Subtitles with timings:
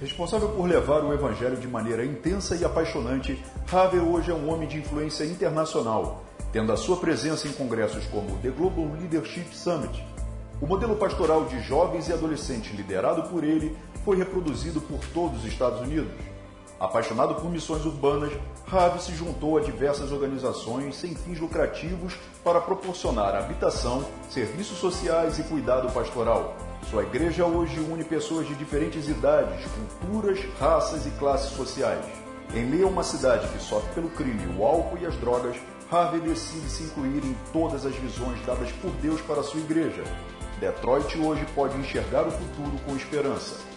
[0.00, 3.38] Responsável por levar o evangelho de maneira intensa e apaixonante,
[3.70, 8.32] Harvey hoje é um homem de influência internacional, tendo a sua presença em congressos como
[8.32, 10.02] o The Global Leadership Summit.
[10.58, 15.44] O modelo pastoral de jovens e adolescentes liderado por ele foi reproduzido por todos os
[15.44, 16.14] Estados Unidos.
[16.80, 18.32] Apaixonado por missões urbanas,
[18.66, 25.42] Harvey se juntou a diversas organizações sem fins lucrativos para proporcionar habitação, serviços sociais e
[25.42, 26.56] cuidado pastoral.
[26.88, 29.66] Sua igreja hoje une pessoas de diferentes idades,
[30.00, 32.02] culturas, raças e classes sociais.
[32.54, 35.56] Em meio a uma cidade que sofre pelo crime, o álcool e as drogas,
[35.92, 40.02] Harvey decide se incluir em todas as visões dadas por Deus para sua igreja.
[40.58, 43.69] Detroit hoje pode enxergar o futuro com esperança.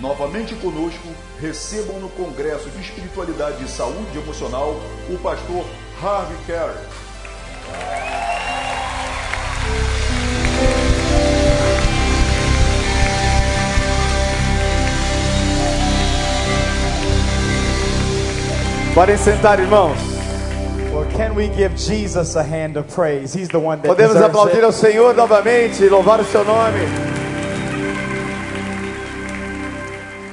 [0.00, 4.74] Novamente conosco, recebam no Congresso de Espiritualidade e Saúde Emocional
[5.10, 5.66] o pastor
[6.02, 6.74] Harvey Carey.
[18.94, 19.98] Podem sentar, irmãos.
[20.94, 23.34] Or can we give Jesus a hand of praise?
[23.34, 24.64] He's the one that Podemos aplaudir it.
[24.64, 27.19] ao Senhor novamente, louvar o seu nome.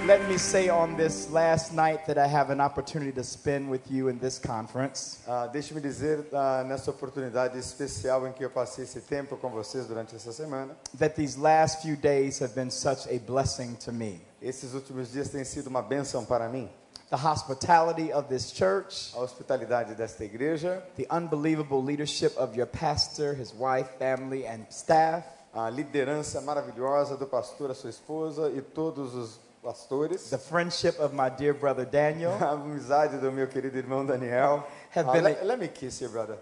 [0.07, 3.91] Let me say on this last night that I have an opportunity to spend with
[3.91, 8.85] you in this conference Ah, Deixe-me dizer, ah, nessa oportunidade especial em que eu passei
[8.85, 13.05] esse tempo com vocês durante essa semana, that these last few days have been such
[13.09, 14.21] a blessing to me.
[14.41, 16.69] esses últimos dias têm sido uma bênção para mim.
[17.09, 23.33] The hospitality of this church, A hospitalidade desta igreja, the unbelievable leadership of your pastor,
[23.33, 29.13] his wife, family, and staff, a liderança maravilhosa do pastor, a sua esposa e todos
[29.13, 34.05] os pastores, the friendship of my dear brother Daniel, a amizade do meu querido irmão
[34.05, 34.63] Daniel.
[34.95, 36.37] Have Ah, been let, a- let me kiss you, brother.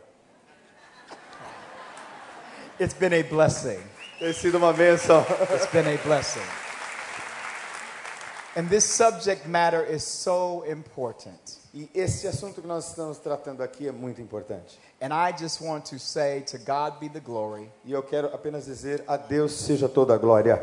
[2.79, 3.79] it's been a blessing.
[4.19, 5.25] Tem sido uma bênção.
[5.53, 6.45] It's been a blessing.
[8.55, 11.57] And this subject matter is so important.
[11.73, 14.79] E esse assunto que nós estamos tratando aqui é muito importante.
[15.01, 18.63] And I just want to say to God be the glory E eu quero apenas
[18.65, 20.61] dizer a Deus seja toda a glória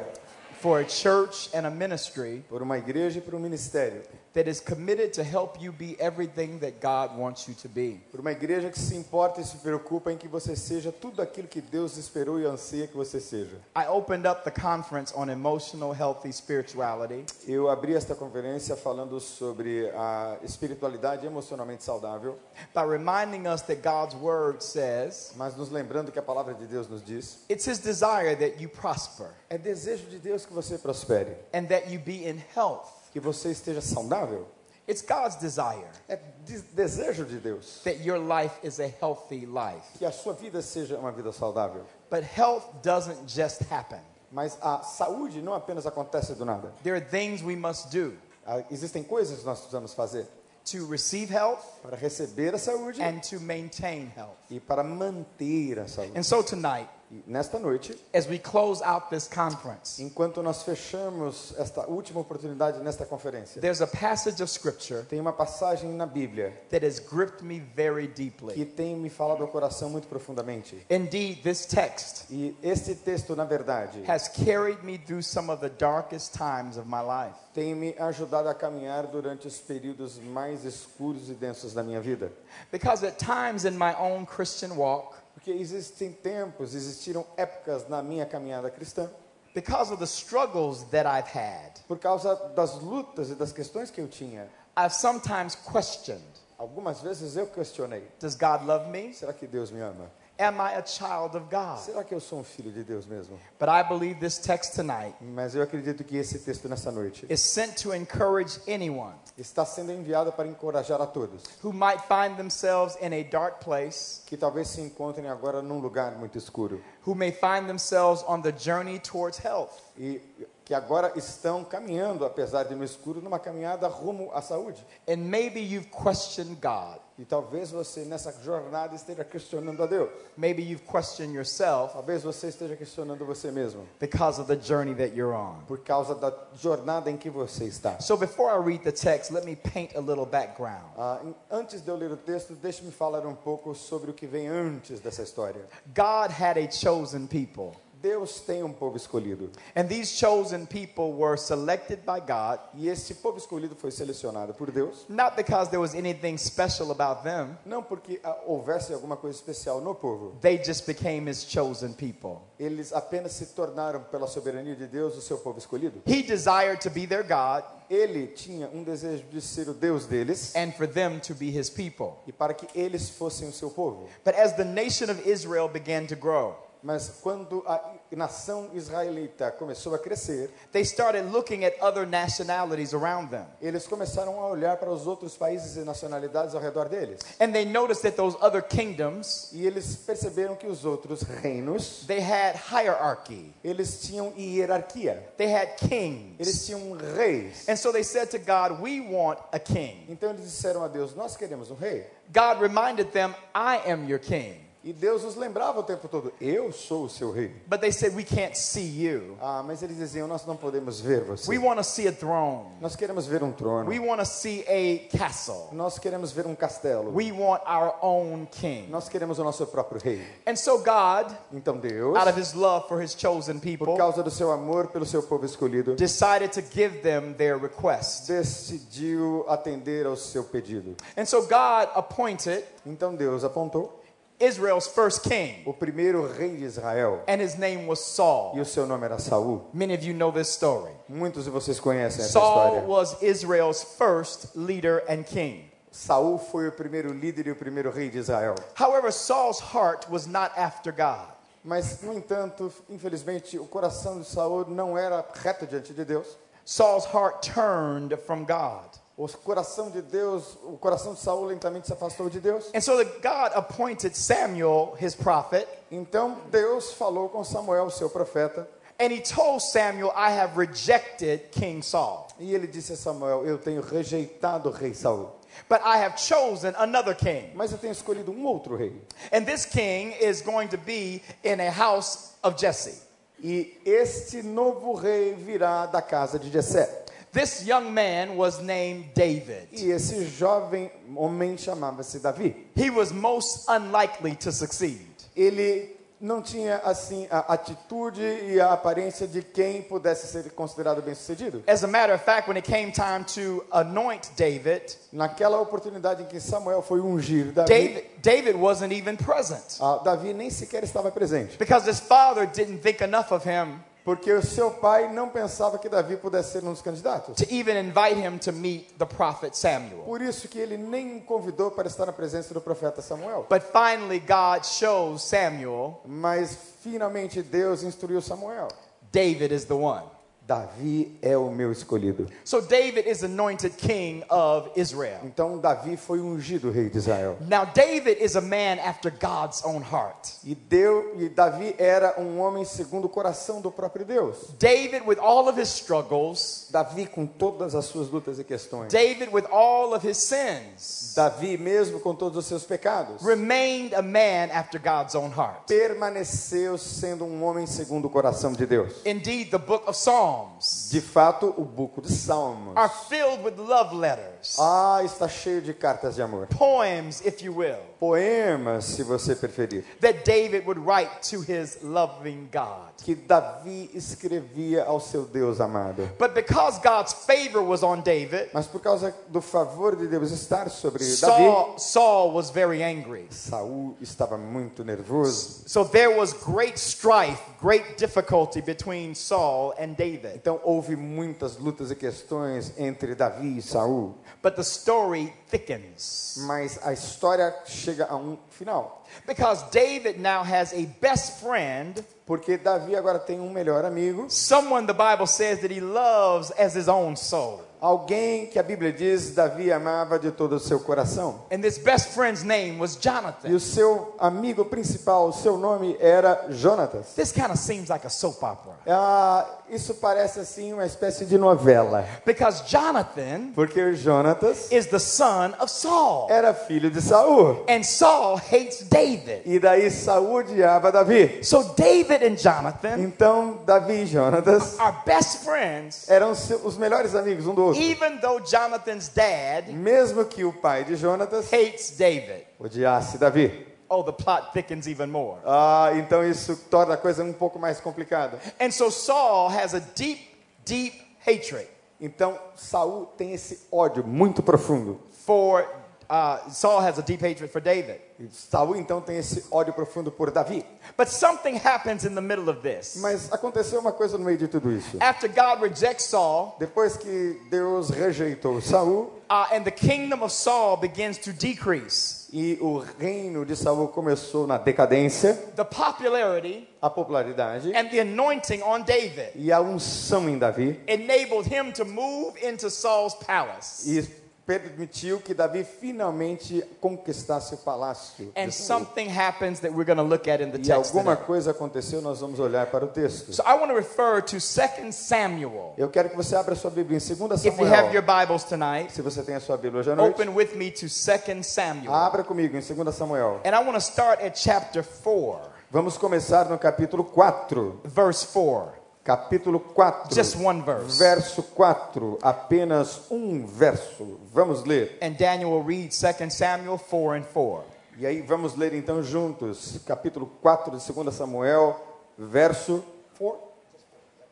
[0.62, 4.00] for a church and a ministry por uma igreja e por um ministério,
[4.34, 8.00] that is committed to help you be everything that God wants you to be.
[8.10, 11.48] por uma igreja que se importa e se preocupa em que você seja tudo aquilo
[11.48, 13.56] que Deus esperou e anseia que você seja.
[13.76, 19.90] I opened up the conference on emotional healthy spirituality Eu abri esta conferência falando sobre
[19.90, 22.38] a espiritualidade emocionalmente saudável,
[22.74, 26.88] by reminding us that God's word says mas nos lembrando que a palavra de Deus
[26.88, 31.36] nos diz: it's his desire that you prosper é desejo de Deus que você prospere,
[31.52, 33.01] and that you be in health.
[33.12, 34.46] Que você esteja saudável.
[34.88, 39.96] It's God's desire É de- desejo de Deus that your life is a healthy life.
[39.98, 41.84] que a sua vida seja uma vida saudável.
[42.10, 44.00] But health doesn't just happen.
[44.30, 46.72] Mas a saúde não apenas acontece do nada.
[46.82, 48.14] There are things we must do
[48.44, 50.26] Ah, Existem coisas que nós precisamos fazer
[50.64, 54.36] to receive health para receber a saúde and to maintain health.
[54.50, 56.18] e para manter a saúde.
[56.18, 56.88] And so tonight,
[57.26, 63.04] nesta noite, as we close out this conference, enquanto nós fechamos esta última oportunidade nesta
[63.04, 67.60] conferência, there's a passage of scripture tem uma passagem na Bíblia that has gripped me
[67.60, 68.64] very que deeply.
[68.64, 70.86] tem me falado ao coração muito profundamente.
[70.88, 75.70] Indeed, this text E este texto, na verdade, has carried me through some of the
[75.70, 77.36] darkest times of my life.
[77.54, 82.32] tem me ajudado a caminhar durante os períodos mais escuros e densos da minha vida.
[82.70, 88.24] Because at times in my own Christian walk, Porque existem tempos, existiram épocas na minha
[88.24, 89.10] caminhada cristã,
[89.52, 94.00] because of the struggles that I've had, por causa das lutas e das questões que
[94.00, 94.48] eu tinha.
[94.78, 96.22] I've sometimes questioned
[96.62, 99.12] Algumas vezes eu questionei: Does God love me?
[99.12, 100.08] será que Deus me ama?
[100.38, 101.78] Am I a child of God?
[101.78, 103.38] Será que eu sou um filho de Deus mesmo?
[103.60, 107.40] But I believe this text tonight Mas eu acredito que esse texto nessa noite is
[107.40, 112.96] sent to encourage anyone está sendo enviado para encorajar a todos who might find themselves
[113.00, 117.30] in a dark place, que talvez se encontrem agora num lugar muito escuro who may
[117.30, 119.72] find themselves on the journey towards health.
[119.98, 120.20] e
[120.64, 124.84] que agora estão caminhando, apesar de no escuro, numa caminhada rumo à saúde.
[125.08, 127.00] And maybe you've questioned God.
[127.18, 130.08] E talvez você nessa jornada esteja questionando a Deus.
[130.36, 135.14] Maybe you've questioned yourself Talvez você esteja questionando você mesmo because of the journey that
[135.14, 135.62] you're on.
[135.68, 138.00] por causa da jornada em que você está.
[138.00, 140.82] So before I read the text, let me paint a little background.
[141.24, 144.48] Em- antes de eu ler o texto, deixe-me falar um pouco sobre o que vem
[144.48, 145.66] antes dessa história.
[145.94, 147.72] God had a chosen people.
[148.02, 149.50] Deus tem um povo escolhido.
[149.76, 154.70] And these chosen people were selected by God E esse povo escolhido foi selecionado por
[154.70, 159.38] Deus, not because there was anything special about them, não porque ah, houvesse alguma coisa
[159.38, 160.36] especial no povo.
[160.40, 162.40] they just became his chosen people.
[162.58, 166.02] Eles apenas se tornaram, pela soberania de Deus, o seu povo escolhido.
[166.06, 170.54] He desired to be their God Ele tinha um desejo de ser o Deus deles
[170.56, 172.14] and for them to be his people.
[172.26, 174.08] e para que eles fossem o seu povo.
[174.24, 177.80] But as the nation of Israel began to grow, Mas quando a
[178.10, 183.46] nação israelita começou a crescer, they started looking at other nationalities around them.
[183.60, 187.20] eles começaram a olhar para os outros países e nacionalidades ao redor deles.
[187.40, 192.20] And they noticed that those other kingdoms, E eles perceberam que os outros reinos, they
[192.20, 193.54] had hierarchy.
[193.62, 195.22] eles tinham hierarquia.
[195.36, 196.34] They had kings.
[196.38, 197.68] Eles tinham reis.
[197.68, 200.04] And so they said to God, We want a king.
[200.08, 202.06] Então eles disseram a Deus: Nós queremos um rei.
[202.32, 204.60] God reminded them, I am your king.
[204.84, 207.54] E Deus os lembrava o tempo todo: Eu sou o seu rei.
[207.68, 209.36] But they said, We can't see you.
[209.40, 211.48] Ah, mas eles diziam: Nós não podemos ver você.
[211.48, 212.66] We want to see a throne.
[212.80, 213.88] Nós queremos ver um trono.
[213.88, 215.68] We want to see a castle.
[215.70, 217.14] Nós queremos ver um castelo.
[217.14, 218.88] We want our own king.
[218.90, 220.20] Nós queremos o nosso próprio rei.
[220.46, 224.22] And so God, Então Deus, out of his love for his chosen por people, causa
[224.22, 228.26] do seu amor pelo seu povo escolhido, decided to give them their request.
[228.26, 230.96] decidiu atender ao seu pedido.
[231.16, 234.01] And so God appointed Então Deus apontou
[234.42, 237.20] Israel's first king, o primeiro rei de Israel.
[237.28, 238.58] and his name was E Saul.
[238.60, 239.68] o seu nome era Saul.
[239.72, 240.92] Many of you know this story.
[241.08, 242.88] Muitos de vocês conhecem essa Saul história.
[242.88, 245.70] was Israel's first leader and king.
[245.92, 248.54] Saul foi o primeiro líder e o primeiro rei de Israel.
[248.74, 251.28] However, Saul's heart was not after God.
[251.64, 256.26] Mas, no entanto, infelizmente, o coração de Saul não era reto diante de Deus.
[256.64, 258.88] Saul's heart turned from God.
[259.16, 262.70] O coração de Deus, o coração de Saul lentamente se afastou de Deus.
[262.74, 268.66] And so God appointed Samuel, his prophet, Então Deus falou com Samuel, seu profeta,
[268.98, 273.58] and he told Samuel, I have rejected King Saul, e ele disse a Samuel: Eu
[273.58, 275.30] tenho rejeitado o rei Saul,
[275.68, 277.52] but I have chosen another king.
[277.54, 278.98] mas eu tenho escolhido um outro rei.
[279.30, 283.02] And this king is going to be in a house of Jesse.
[283.44, 287.01] E este novo rei virá da casa de Jessé.
[287.32, 289.68] This young man was named David.
[289.72, 292.54] E esse jovem homem chamava-se Davi.
[292.76, 295.06] He was most unlikely to succeed.
[295.34, 301.64] Ele não tinha assim a atitude e a aparência de quem pudesse ser considerado bem-sucedido.
[301.66, 306.26] As a matter of fact, when it came time to anoint David, Naquela oportunidade em
[306.26, 311.10] que Samuel foi ungir Davi, David, David wasn't even present ah, Davi nem sequer estava
[311.10, 315.78] presente, because his father didn't think enough of him porque o seu pai não pensava
[315.78, 317.36] que Davi pudesse ser um dos candidatos.
[317.36, 320.02] to even invite him to meet the prophet Samuel.
[320.04, 323.46] Por isso que ele nem convidou para estar na presença do profeta Samuel.
[323.48, 328.68] But finally, God shows Samuel Mas finalmente Deus instruiu Samuel.
[329.12, 330.04] David is the one.
[330.52, 332.26] Davi é o meu escolhido.
[332.44, 335.20] So David is anointed king of Israel.
[335.24, 337.38] Então Davi foi ungido rei de Israel.
[337.48, 340.28] Now, David is a man after God's own heart.
[340.44, 344.36] E, Deu, e Davi era um homem segundo o coração do próprio Deus.
[344.58, 348.92] David, with all of his struggles, Davi com todas as suas lutas e questões.
[348.92, 353.22] David, with all of his sins, Davi mesmo com todos os seus pecados.
[353.22, 355.66] remained a man after God's own heart.
[355.66, 358.92] Permaneceu sendo um homem segundo o coração de Deus.
[359.06, 360.41] Indeed, the book of Psalms
[360.90, 362.76] De fato, o buco de Salmos.
[362.76, 366.46] are filled with love letters, Ah, está cheio de cartas de amor.
[366.48, 369.84] poems, if you will, Poemas, se você preferir.
[370.00, 372.92] that David would write to his loving God.
[373.02, 376.08] Que Davi escrevia ao seu Deus amado.
[376.18, 380.68] But because God's favor was on David, Mas por causa do favor de Deus estar
[380.70, 383.26] sobre Davi, Saul, Saul was very angry.
[383.30, 385.62] Saul estava muito nervoso.
[385.66, 390.36] So there was great strife, great difficulty between Saul and David.
[390.36, 394.14] Então houve muitas lutas e questões entre Davi e Saul.
[394.40, 399.04] But the story thickens Mas a história chega a um final.
[399.26, 404.86] because David now has a best friend, Porque Davi agora tem um melhor amigo, someone
[404.86, 407.62] the Bible says that he loves as his own soul.
[407.82, 411.40] Alguém que a Bíblia diz Davi amava de todo o seu coração.
[411.50, 413.48] And this best friend's name was E Jonathan.
[413.48, 417.08] o seu amigo principal, o seu nome era Jonatas.
[417.16, 421.36] This kind of seems like a soap opera Ah, isso parece assim uma espécie de
[421.36, 422.04] novela.
[422.24, 426.28] because Jonathan Porque Jonatas is the son of Saul.
[426.30, 427.64] era filho de Saul.
[427.68, 429.42] And Saul hates David.
[429.44, 431.40] E daí Saul odiava Davi.
[431.44, 437.46] So David and Jonathan Então Davi e Jonatas are best friends, eram os melhores amigos
[437.46, 437.71] um do outro.
[437.80, 442.46] Even though Jonathan's dad Mesmo que o pai de Jonatas hates David.
[442.58, 443.66] odiasse Davi.
[443.88, 445.38] oh, the plot thickens even more.
[445.44, 448.38] Ah, então isso torna a coisa um pouco mais complicada.
[448.60, 450.20] And so Saul has a deep,
[450.64, 450.94] deep
[451.26, 451.68] hatred
[452.00, 454.98] Então Saul tem esse ódio muito profundo.
[455.26, 455.64] for,
[456.12, 458.00] uh, Saul has a deep hatred for David.
[458.30, 460.64] Saul então tem esse ódio profundo por Davi.
[460.96, 462.96] But something happens in the middle of this.
[463.00, 464.98] Mas aconteceu uma coisa no meio de tudo isso.
[465.00, 470.76] After God rejects Saul, Depois que Deus rejeitou Saul uh, and the kingdom of Saul
[470.76, 477.72] begins to decrease, e o reino de Saul começou na decadência, the popularity a popularidade
[477.74, 482.70] and the anointing on David e a unção em Davi enabled him to move into
[482.70, 483.88] Saul's palace.
[483.88, 488.32] e permitiu que Davi finalmente conquistasse o palácio.
[488.36, 490.72] And something happens that we're going to look at in the E text.
[490.94, 491.26] alguma today.
[491.26, 493.32] coisa aconteceu, nós vamos olhar para o texto.
[493.32, 495.74] So I want to refer to 2 Samuel.
[495.78, 498.26] Eu quero que você abra sua Bíblia em 2 If you have your Samuel.
[498.26, 500.86] Bibles tonight, Se você tem a sua Bíblia hoje à noite, open with me to
[500.88, 501.92] 2 Samuel.
[501.94, 503.40] abra comigo em 2 Samuel.
[503.44, 507.80] And I want to start at chapter 4, Vamos começar no capítulo 4.
[507.84, 508.81] verse 4.
[509.04, 510.14] Capítulo 4.
[510.14, 510.96] Just one verse.
[510.96, 512.18] Verso 4.
[512.22, 514.20] Apenas um verso.
[514.32, 514.96] Vamos ler.
[515.02, 517.64] And Daniel read 2 Samuel 4 and 4.
[517.98, 519.80] E aí vamos ler então juntos.
[519.84, 521.78] Capítulo 4 de 2 Samuel,
[522.16, 522.84] verso
[523.18, 523.40] 4.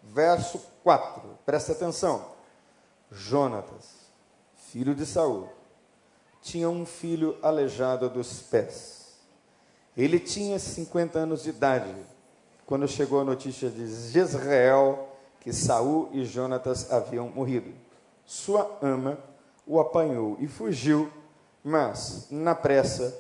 [0.05, 1.39] Verso 4.
[1.45, 2.25] Presta atenção.
[3.11, 3.89] Jonatas,
[4.55, 5.49] filho de Saul,
[6.41, 9.17] tinha um filho aleijado dos pés.
[9.97, 11.93] Ele tinha 50 anos de idade
[12.71, 15.09] quando chegou a notícia de Jezreel
[15.41, 17.73] que Saul e Jonatas haviam morrido.
[18.25, 19.19] Sua ama
[19.67, 21.11] o apanhou e fugiu,
[21.65, 23.13] mas na pressa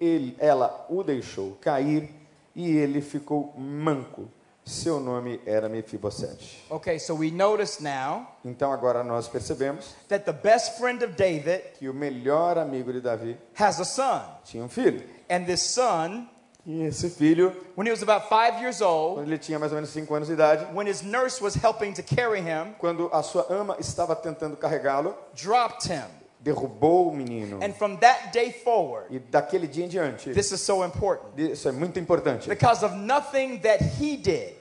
[0.00, 2.10] ele, ela o deixou cair
[2.52, 4.28] e ele ficou manco.
[4.64, 6.66] Seu nome era Mefibosete.
[6.68, 11.62] Okay, so we notice now Então agora nós percebemos that the best friend of David
[11.78, 14.20] que o melhor amigo de Davi has a son.
[14.42, 15.04] tinha um filho.
[15.30, 16.28] And this son,
[16.66, 19.76] E esse filho, when he was about five years old, quando ele tinha mais ou
[19.76, 23.22] menos 5 anos de idade, when his nurse was helping to carry him, quando a
[23.22, 26.02] sua ama estava tentando carregá-lo, dropped him.
[26.40, 27.58] derrubou o menino.
[27.62, 31.68] And from that day forward, E daquele dia em diante, this is so important isso
[31.68, 34.54] é muito importante, because of nothing that he did,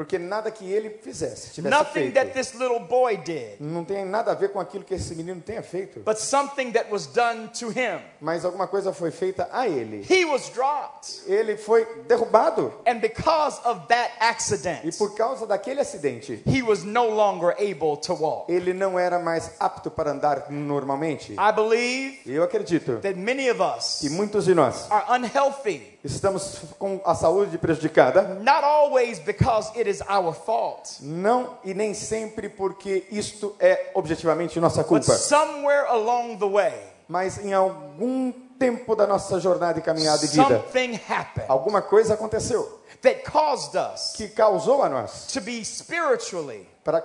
[0.00, 4.02] porque nada que ele fizesse, tivesse nothing that feito, this little boy did, não tem
[4.02, 7.48] nada a ver com aquilo que esse menino tenha feito, but something that was done
[7.48, 8.00] to him.
[8.18, 10.02] mas alguma coisa foi feita a ele.
[10.08, 11.20] He was dropped.
[11.26, 12.72] Ele foi derrubado.
[12.86, 17.98] And because of that E accident, por causa daquele acidente, he was no longer able
[17.98, 18.50] to walk.
[18.50, 21.34] ele não era mais apto para andar normalmente.
[21.34, 25.98] I believe E eu acredito that many of us que muitos de nós are unhealthy,
[26.02, 31.92] estamos com a saúde prejudicada, not always because it is our fault, não e nem
[31.94, 36.72] sempre porque isto é objetivamente nossa but culpa, somewhere along the way,
[37.08, 42.14] mas em algum tempo da nossa jornada e caminhada de vida, something happened alguma coisa
[42.14, 47.02] aconteceu that caused us que causou a nós to be spiritually, para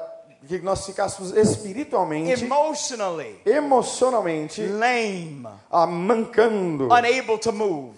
[0.48, 2.46] que nós ficássemos espiritualmente,
[3.46, 5.48] emocionalmente lame,
[5.90, 7.96] mancando, unable to move,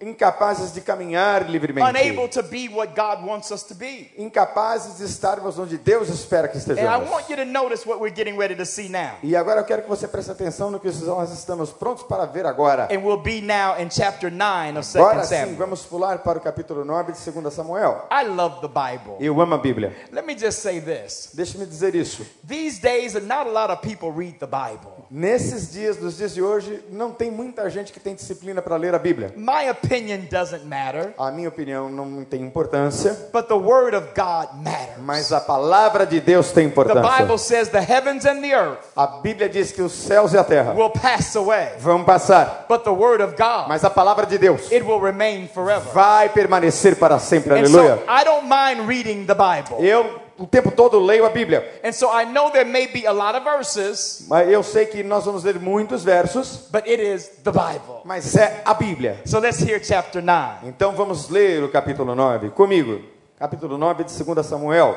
[0.00, 4.10] incapazes de caminhar unable livremente, to be what God wants us to be.
[4.16, 7.10] incapazes de estarmos onde Deus espera que estejamos.
[7.10, 9.16] want you to notice what we're getting ready to see now.
[9.22, 12.46] E agora eu quero que você preste atenção no que nós estamos prontos para ver
[12.46, 12.88] agora.
[12.92, 15.56] And we'll be now in chapter 9 of 2 Agora sim, Samuel.
[15.56, 18.06] vamos pular para o capítulo 9 de 2 Samuel.
[18.10, 19.16] I love the Bible.
[19.18, 19.94] Eu amo a Bíblia.
[20.12, 21.30] Let me just say this.
[21.32, 22.26] Deixe-me dizer isso.
[22.46, 25.06] These days, not a lot of people read the Bible.
[25.10, 28.94] Nesses dias, nos dias de hoje, não tem muita gente que tem disciplina para ler
[28.94, 29.32] a Bíblia.
[29.36, 34.48] My opinion doesn't matter, A minha opinião não tem importância, but the Word of God
[34.62, 34.98] matters.
[35.00, 37.18] mas a palavra de Deus tem The importância.
[37.18, 40.44] Bible says the heavens and the earth A Bíblia diz que os céus e a
[40.44, 44.38] terra will pass away, vão passar, but the Word of God, mas a palavra de
[44.38, 45.90] Deus it will remain forever.
[45.92, 47.52] vai permanecer para sempre.
[47.58, 47.98] And so Aleluia.
[48.08, 49.84] I don't mind reading the Bible.
[49.84, 53.12] Eu o tempo todo leio a Bíblia, And so I know there may be a
[53.12, 57.28] lot of verses, mas eu sei que nós vamos ler muitos versos, but it is
[57.44, 58.00] the Bible.
[58.04, 59.20] mas é a Bíblia.
[59.26, 60.66] So let's hear chapter 9.
[60.66, 63.02] Então vamos ler o capítulo 9 comigo.
[63.38, 64.96] Capítulo 9 de 2 Samuel.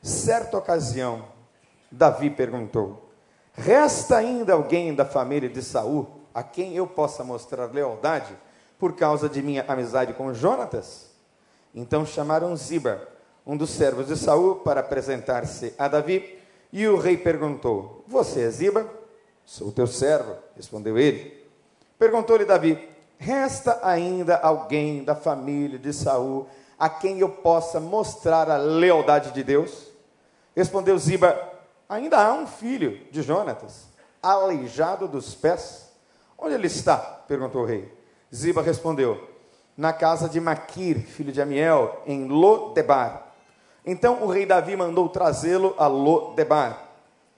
[0.00, 1.24] Certa ocasião,
[1.90, 3.10] Davi perguntou:
[3.54, 8.32] Resta ainda alguém da família de Saul a quem eu possa mostrar lealdade
[8.78, 11.10] por causa de minha amizade com Jonatas?
[11.74, 13.00] Então chamaram Ziba,
[13.46, 16.38] um dos servos de Saul, para apresentar-se a Davi,
[16.72, 18.86] e o rei perguntou: Você é Ziba?
[19.44, 21.44] Sou teu servo, respondeu ele.
[21.98, 26.46] Perguntou-lhe Davi: Resta ainda alguém da família de Saul
[26.78, 29.88] a quem eu possa mostrar a lealdade de Deus?
[30.54, 31.36] Respondeu Ziba:
[31.88, 33.88] Ainda há um filho de Jonatas,
[34.22, 35.90] aleijado dos pés.
[36.38, 36.96] Onde ele está?
[36.96, 37.92] perguntou o rei.
[38.34, 39.32] Ziba respondeu:
[39.76, 43.31] na casa de Maquir, filho de Amiel, em Lodebar.
[43.84, 46.88] Então o rei Davi mandou trazê-lo a Lodebar.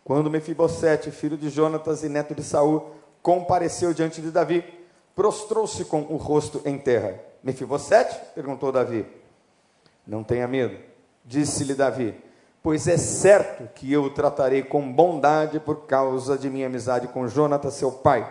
[0.05, 2.91] Quando Mefibosete, filho de Jonatas e neto de Saul,
[3.23, 4.63] compareceu diante de Davi,
[5.17, 7.19] prostrou-se com o rosto em terra.
[7.43, 8.19] Mefibosete?
[8.35, 9.07] perguntou Davi.
[10.07, 10.77] Não tenha medo,
[11.25, 12.15] disse-lhe Davi,
[12.63, 17.27] pois é certo que eu o tratarei com bondade por causa de minha amizade com
[17.27, 18.31] Jonatas, seu pai.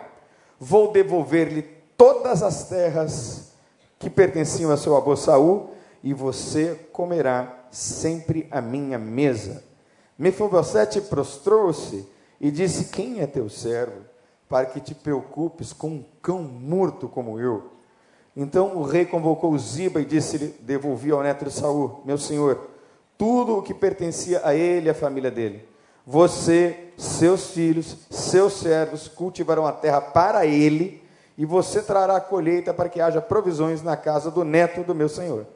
[0.60, 1.62] Vou devolver-lhe
[1.96, 3.52] todas as terras
[3.98, 5.73] que pertenciam a seu avô Saul,
[6.04, 9.64] e você comerá sempre a minha mesa.
[10.18, 12.06] Mefibosete prostrou-se
[12.38, 14.02] e disse: Quem é teu servo,
[14.46, 17.70] para que te preocupes com um cão morto como eu?
[18.36, 22.68] Então o rei convocou Ziba e disse-lhe: Devolvi ao neto de Saul, meu senhor,
[23.16, 25.66] tudo o que pertencia a ele e à família dele.
[26.06, 31.02] Você, seus filhos, seus servos cultivarão a terra para ele,
[31.38, 35.08] e você trará a colheita para que haja provisões na casa do neto do meu
[35.08, 35.46] senhor.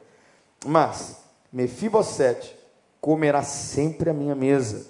[0.65, 1.17] Mas
[1.51, 2.55] Mefibosete
[3.01, 4.87] comerá sempre a minha mesa.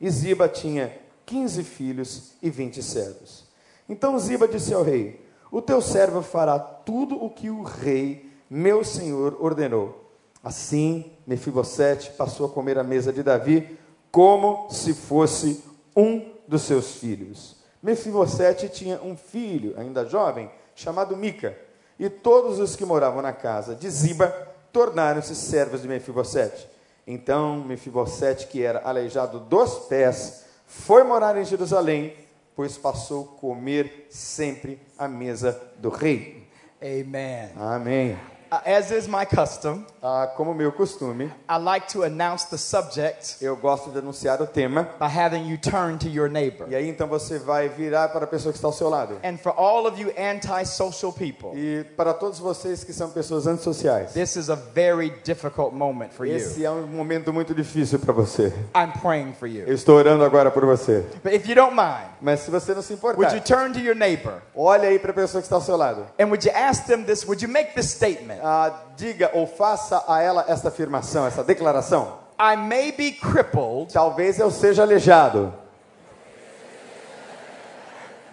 [0.00, 0.92] E Ziba tinha
[1.24, 3.44] quinze filhos e vinte servos.
[3.88, 8.84] Então Ziba disse ao rei: O teu servo fará tudo o que o rei, meu
[8.84, 10.10] senhor, ordenou.
[10.42, 13.78] Assim, Mefibosete passou a comer à mesa de Davi
[14.10, 15.62] como se fosse
[15.96, 17.56] um dos seus filhos.
[17.82, 21.56] Mefibosete tinha um filho, ainda jovem, chamado Mica,
[21.98, 26.68] e todos os que moravam na casa de Ziba tornaram-se servos de Mefibosete.
[27.06, 32.14] Então Mefibosete, que era aleijado dos pés, foi morar em Jerusalém,
[32.56, 36.48] pois passou a comer sempre à mesa do rei.
[36.80, 37.50] Amen.
[37.56, 38.31] Amém.
[38.52, 43.36] Uh, as is my custom, Ah, como meu costume, I like to announce the subject
[43.40, 44.88] eu gosto de anunciar o tema.
[45.00, 46.66] by having you turn to your neighbor.
[46.68, 49.18] E aí então você vai virar para a pessoa que está ao seu lado.
[49.24, 54.12] And for all of you antisocial people, E para todos vocês que são pessoas antissociais,
[54.12, 56.36] this is a very difficult moment for you.
[56.36, 58.52] esse é um momento muito difícil para você.
[58.76, 59.64] I'm praying for you.
[59.66, 61.06] Eu estou orando agora por você.
[61.24, 63.80] But if you don't mind, Mas se você não se would you importar, turn to
[63.80, 66.06] your neighbor olhe aí para a pessoa que está ao seu lado.
[66.18, 67.24] and would you ask them this?
[67.24, 68.41] Would you make this statement?
[68.42, 72.20] Ah, diga ou faça a ela esta afirmação, essa declaração.
[72.40, 75.52] I may be crippled, Talvez eu seja aleijado,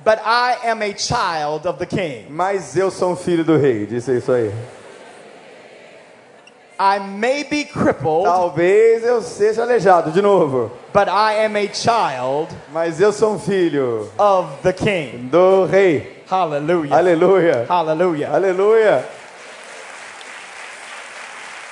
[0.04, 2.26] but I am a child of the king.
[2.30, 3.86] mas eu sou um filho do rei.
[3.86, 4.52] Disse isso aí.
[6.82, 12.48] I may be crippled, Talvez eu seja aleijado de novo, but I am a child
[12.72, 15.28] mas eu sou um filho of the king.
[15.30, 16.24] do rei.
[16.32, 16.96] Hallelujah.
[16.96, 17.66] Aleluia.
[17.68, 18.30] Hallelujah.
[18.34, 19.06] Aleluia.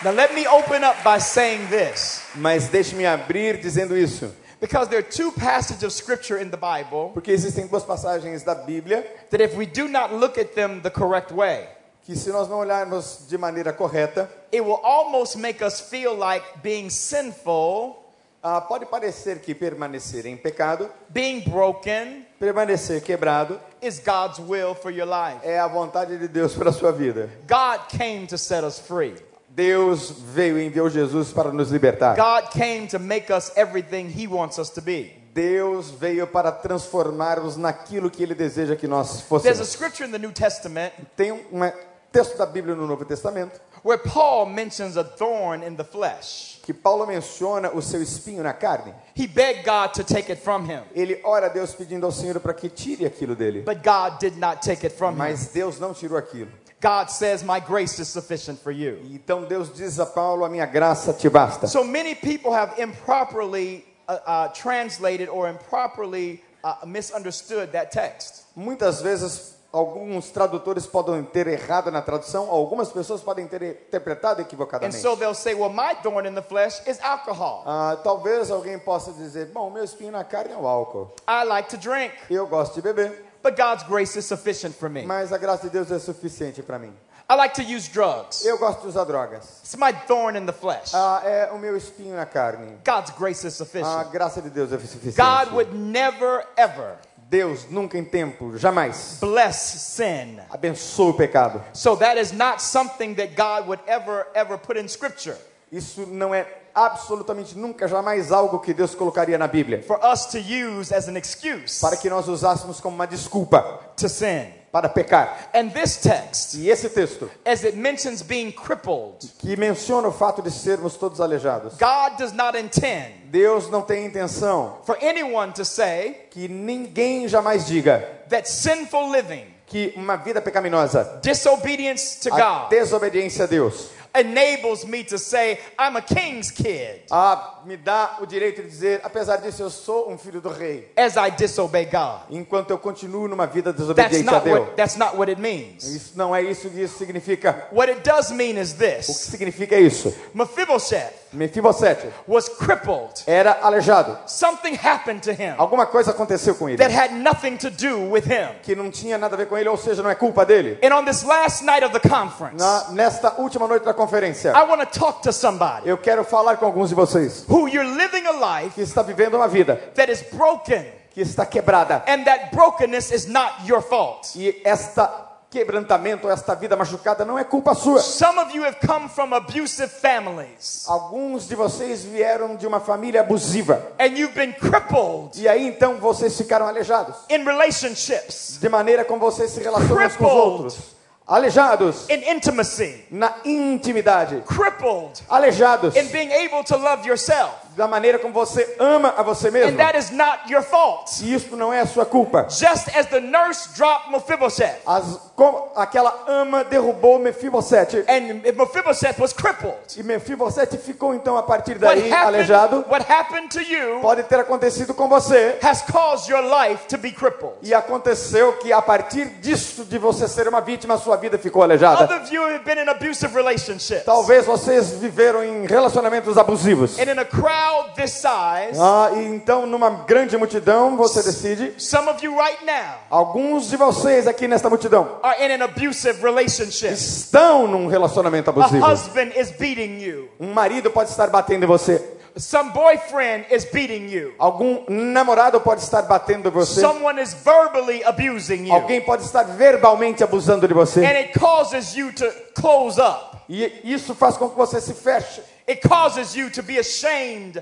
[0.04, 2.22] Now let me open up by saying this.
[2.36, 7.12] Mas deixe-me abrir dizendo isso, Because there are two passages of scripture in the Bible
[7.14, 10.90] porque existem duas passagens da Bíblia that if we do not look at them the
[10.90, 11.68] correct way,
[12.04, 16.44] que se nós não olharmos de maneira correta, it will almost make us feel like
[16.64, 18.04] being sinful,
[18.44, 24.90] ah, pode parecer que permanecer em pecado, being broken, permanecer quebrado, is God's will for
[24.90, 25.40] your life.
[25.44, 27.30] é a vontade de Deus para a sua vida.
[27.48, 29.16] God came to set us free.
[29.58, 32.16] Deus veio e enviou Jesus para nos libertar.
[32.16, 35.12] God came to make us everything He wants us to be.
[35.34, 39.26] Deus veio para transformar-nos naquilo que Ele deseja que nós There's a
[39.64, 39.68] fossemos.
[39.70, 41.72] scripture in the New Testament Tem um um
[42.12, 46.60] texto da Bíblia no Novo Testamento where Paul mentions a thorn in the flesh.
[46.62, 48.94] que Paulo menciona o seu espinho na carne.
[49.16, 52.40] He begged God to take it from him, Ele ora a Deus pedindo ao Senhor
[52.40, 53.62] para que tire aquilo dele.
[53.64, 55.18] but God did not take it from him.
[55.18, 56.52] Mas Deus não tirou aquilo.
[56.80, 59.00] God says, My grace is sufficient for you.
[59.12, 61.68] Então Deus diz a Paulo: A minha graça te basta.
[61.68, 68.46] So many people have improperly uh, uh, translated or improperly uh, misunderstood that text.
[68.56, 74.46] Muitas vezes, alguns tradutores podem ter errado na tradução, algumas pessoas podem ter interpretado And
[74.46, 75.02] equivocadamente.
[75.02, 77.64] so they'll say, Well, my thorn in the flesh is alcohol.
[77.66, 81.12] Ah, talvez alguém possa dizer: Bom, meu espinho na carne é o álcool.
[81.28, 85.06] I like to drink, Eu gosto de beber, but God's grace is sufficient for me.
[85.06, 86.94] mas a graça de Deus é suficiente para mim.
[87.30, 88.46] I like to use drugs.
[88.46, 89.60] Eu gosto de usar drogas.
[89.62, 90.94] It's my thorn in the flesh.
[90.94, 92.78] Ah, é o meu espinho na carne.
[92.86, 94.12] God's grace is A sufficient.
[94.12, 95.18] graça de Deus é suficiente.
[95.18, 96.98] God would never, ever
[97.30, 100.40] Deus nunca em tempo, jamais bless sin.
[100.50, 101.62] abençoa o pecado.
[101.74, 105.38] So that is not something that God would ever, ever put in Scripture
[105.72, 106.46] Isso não é
[106.78, 111.18] absolutamente nunca, jamais algo que Deus colocaria na Bíblia for us to use as an
[111.18, 113.62] excuse para que nós usássemos como uma desculpa
[113.98, 114.54] to sin.
[114.72, 115.50] para pecar.
[115.56, 120.42] And this text, E esse texto, as it mentions being crippled, que menciona o fato
[120.42, 125.66] de sermos todos aleijados, God does not intend Deus não tem intenção for anyone to
[125.66, 133.44] say que ninguém jamais diga that sinful living que uma vida pecaminosa, a God, desobediência
[133.44, 138.62] a Deus, enables me to say, I'm a king's kid ah, me dá o direito
[138.62, 142.22] de dizer, apesar disso, eu sou um filho do rei, as I disobey God.
[142.30, 144.60] enquanto eu continuo numa vida That's desobediente a not Deus.
[144.60, 145.84] what, that's not what it means.
[145.84, 147.68] Isso não é isso que isso significa.
[147.72, 150.14] What it does mean is O que this significa isso?
[150.34, 153.22] Mephibosheth Mefibosete was crippled.
[153.28, 154.18] era aleijado.
[154.28, 158.24] Something happened to him Alguma coisa aconteceu com ele that had nothing to do with
[158.26, 158.48] him.
[158.64, 160.80] que não tinha nada a ver com ele, ou seja, não é culpa dele.
[160.84, 164.07] And on this last night of the conference, Na, nesta última noite da conferência,
[164.56, 167.90] I want to talk to somebody eu quero falar com alguns de vocês who you're
[167.96, 172.04] living a life que está vivendo uma vida that is broken, que está quebrada.
[172.08, 174.30] and that brokenness is not your fault.
[174.36, 178.00] E esta quebrantamento, esta vida machucada não é culpa sua.
[178.02, 183.22] Some of you have come from abusive families, Alguns de vocês vieram de uma família
[183.22, 183.82] abusiva.
[183.98, 187.16] and you've been crippled E aí então vocês ficaram aleijados.
[187.30, 190.52] in relationships, De maneira como vocês se relacionam uns com os Crippled.
[190.52, 190.97] outros.
[191.28, 194.46] Aleijados in intimacy, na intimidade.
[194.46, 197.67] crippled Aleijados in being able to love yourself.
[197.78, 199.78] Da maneira como você ama a você And mesmo.
[199.78, 201.12] that is not your fault.
[201.24, 202.48] E isso não é a sua culpa.
[202.50, 208.04] Just as the nurse dropped Mephibosheth, As, como aquela ama derrubou Mefibosete.
[208.08, 209.76] and Mephibosheth was crippled.
[209.96, 212.78] E Mefibosete ficou então a partir What daí aleijado.
[212.78, 215.58] happened, what happened to you Pode ter acontecido com você.
[215.62, 217.54] has caused your life to be crippled.
[217.62, 221.62] E aconteceu que a partir disso de você ser uma vítima, a sua vida ficou
[221.62, 222.04] aleijada.
[222.06, 224.04] Other of you have been in abusive relationships.
[224.04, 226.98] Talvez vocês viveram em relacionamentos abusivos.
[226.98, 231.74] And in a crowd this size, Ah, então numa grande multidão você decide.
[231.78, 236.22] some of you right now Alguns de vocês aqui nesta multidão are in an abusive
[236.22, 236.94] relationship.
[236.94, 238.86] estão num relacionamento A abusivo.
[238.86, 240.30] husband is beating you.
[240.40, 242.14] Um marido pode estar batendo em você.
[242.38, 244.34] Some boyfriend is beating you.
[244.38, 246.80] Algum namorado pode estar batendo você.
[246.82, 248.74] Someone is verbally abusing you.
[248.76, 251.04] Alguém pode estar verbalmente abusando de você.
[251.04, 253.38] And it causes you to close up.
[253.50, 255.42] E isso faz com que você se feche.
[255.68, 257.62] It causes you to be ashamed.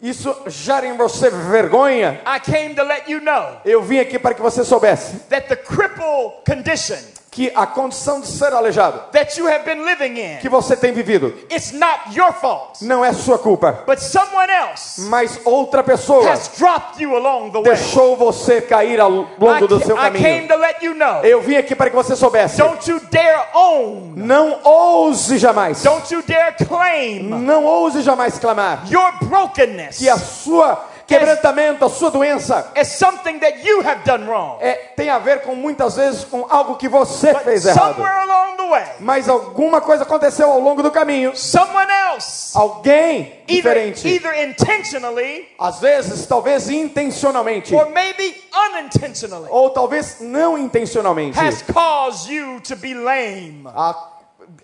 [0.00, 2.22] Isso gera em você vergonha.
[2.24, 5.16] I came to let you know Eu vim aqui para que você soubesse
[7.30, 10.92] que a condição de ser aleijado that you have been living in, que você tem
[10.92, 12.84] vivido it's not your fault.
[12.84, 17.60] não é sua culpa, But someone else mas outra pessoa has dropped you along the
[17.60, 17.74] way.
[17.74, 20.48] deixou você cair ao I, longo do seu ca- I came caminho.
[20.48, 21.20] to let you know.
[21.22, 22.58] Eu vim aqui para que você soubesse.
[22.58, 24.12] Don't you dare own.
[24.16, 25.82] Não ouse jamais.
[25.84, 30.84] Don't you dare claim Não ouse jamais clamar your brokenness que a sua
[31.18, 34.58] quebrantamento, a sua doença as something that you have done wrong.
[34.60, 37.94] é, tem a ver com muitas vezes com algo que você But fez errado.
[37.94, 41.36] somewhere along the way, Mas alguma coisa aconteceu ao longo do caminho.
[41.36, 48.36] someone else, Alguém either, diferente, either intentionally às vezes, talvez intencionalmente, or maybe
[48.74, 54.08] unintentionally, ou talvez não intencionalmente, has caused you to be lame, a-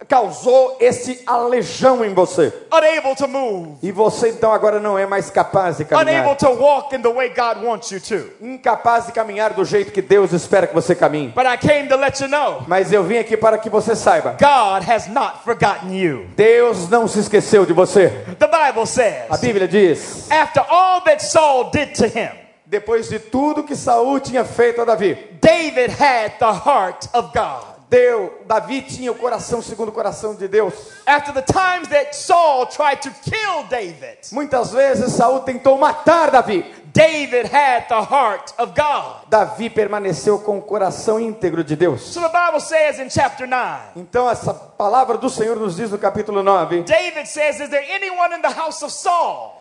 [0.09, 2.52] causou esse aleijão em você.
[2.72, 6.22] unable to move, E você então agora não é mais capaz de caminhar.
[6.24, 8.30] unable to walk in the way God wants you to.
[8.40, 11.32] Incapaz de caminhar do jeito que Deus espera que você caminhe.
[11.35, 14.37] But I came to let you know Mas eu vim aqui para que você saiba.
[14.38, 16.26] God has not forgotten you.
[16.37, 18.09] Deus não se esqueceu de você.
[18.38, 22.30] The Bible A says, Bíblia diz: after all that Saul did to him,
[22.66, 27.76] depois de tudo que Saul tinha feito a Davi, David had the heart of God.
[27.88, 30.75] Deu, Davi tinha o coração segundo o coração de Deus.
[31.07, 36.64] After the times that Saul tried to kill David, Muitas vezes Saul tentou matar Davi.
[36.92, 39.29] David had the heart of God.
[39.29, 42.03] Davi permaneceu com o coração íntegro de Deus.
[42.03, 45.99] So the Bible says in chapter 9, Então essa palavra do Senhor nos diz no
[45.99, 46.83] capítulo 9.
[46.83, 49.57] David says, Is there anyone in the house of Saul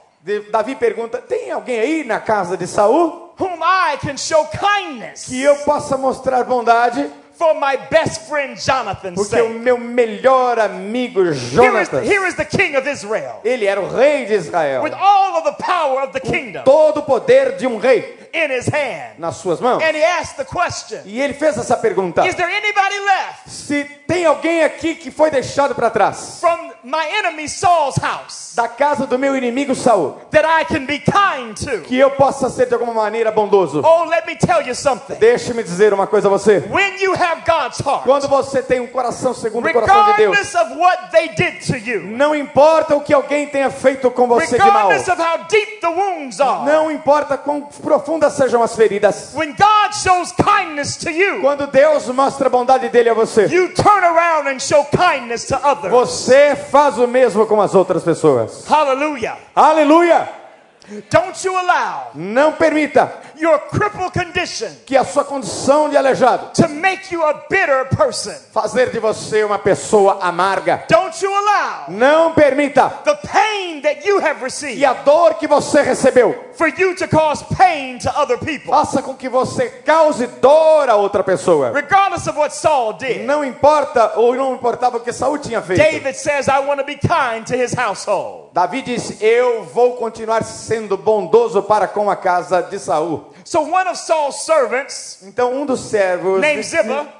[0.51, 5.39] Davi pergunta: "Tem alguém aí na casa de Saul whom I can show kindness que
[5.39, 9.59] eu possa mostrar bondade, for my best friend Jonathan's porque o sake?
[9.59, 13.41] meu melhor amigo Here is, Jonatas, here is the king of Israel.
[13.43, 16.63] ele era o rei de Israel, with all of the power of the kingdom.
[16.63, 19.15] todo o poder de um rei in his hand.
[19.17, 19.81] nas suas mãos.
[19.81, 23.83] And he asked the question E ele fez essa pergunta: Is there anybody left se
[24.07, 29.05] tem alguém aqui que foi deixado para trás from my enemy Saul's house da casa
[29.07, 31.81] do meu inimigo Saul, that I can be kind to?
[31.81, 33.81] que eu possa ser de alguma maneira bondoso.
[33.83, 35.15] Oh, let me tell you something.
[35.15, 36.63] Deixe-me dizer uma coisa a você.
[36.69, 40.37] When you have God's heart, Quando você tem um coração segundo o coração de Deus,
[40.37, 44.27] regardless of what they did to you, não importa o que alguém tenha feito com
[44.27, 47.67] você de mal, regardless of how deep the wounds are, não importa quão
[48.25, 52.89] profundas sejam as feridas, when God shows kindness to you, quando Deus mostra a bondade
[52.89, 55.91] dele a você, you turn around and show kindness to others.
[55.91, 58.65] você faz o mesmo com as outras pessoas.
[58.67, 59.37] Hallelujah.
[59.55, 60.44] Aleluia!
[61.09, 66.67] Don't you allow Não permita your crippled condition que a sua condição de aleijado to
[66.69, 68.33] make you a bitter person.
[68.53, 70.83] fazer de você uma pessoa amarga.
[70.89, 75.47] Don't you allow Não permita the pain that you have e received a dor que
[75.47, 78.71] você recebeu for you to cause pain to other people.
[78.71, 81.71] faça com que você cause dor a outra pessoa.
[81.71, 85.81] Regardless of what Saul did, Não importa ou não importava o que Saul tinha feito.
[85.81, 88.44] David says, I want to be kind to his household.
[88.55, 93.33] Davi disse: Eu vou continuar sendo bondoso para com a casa de Saul.
[93.43, 97.13] So one of Saul's servants Então um dos servos Named de, Ziba.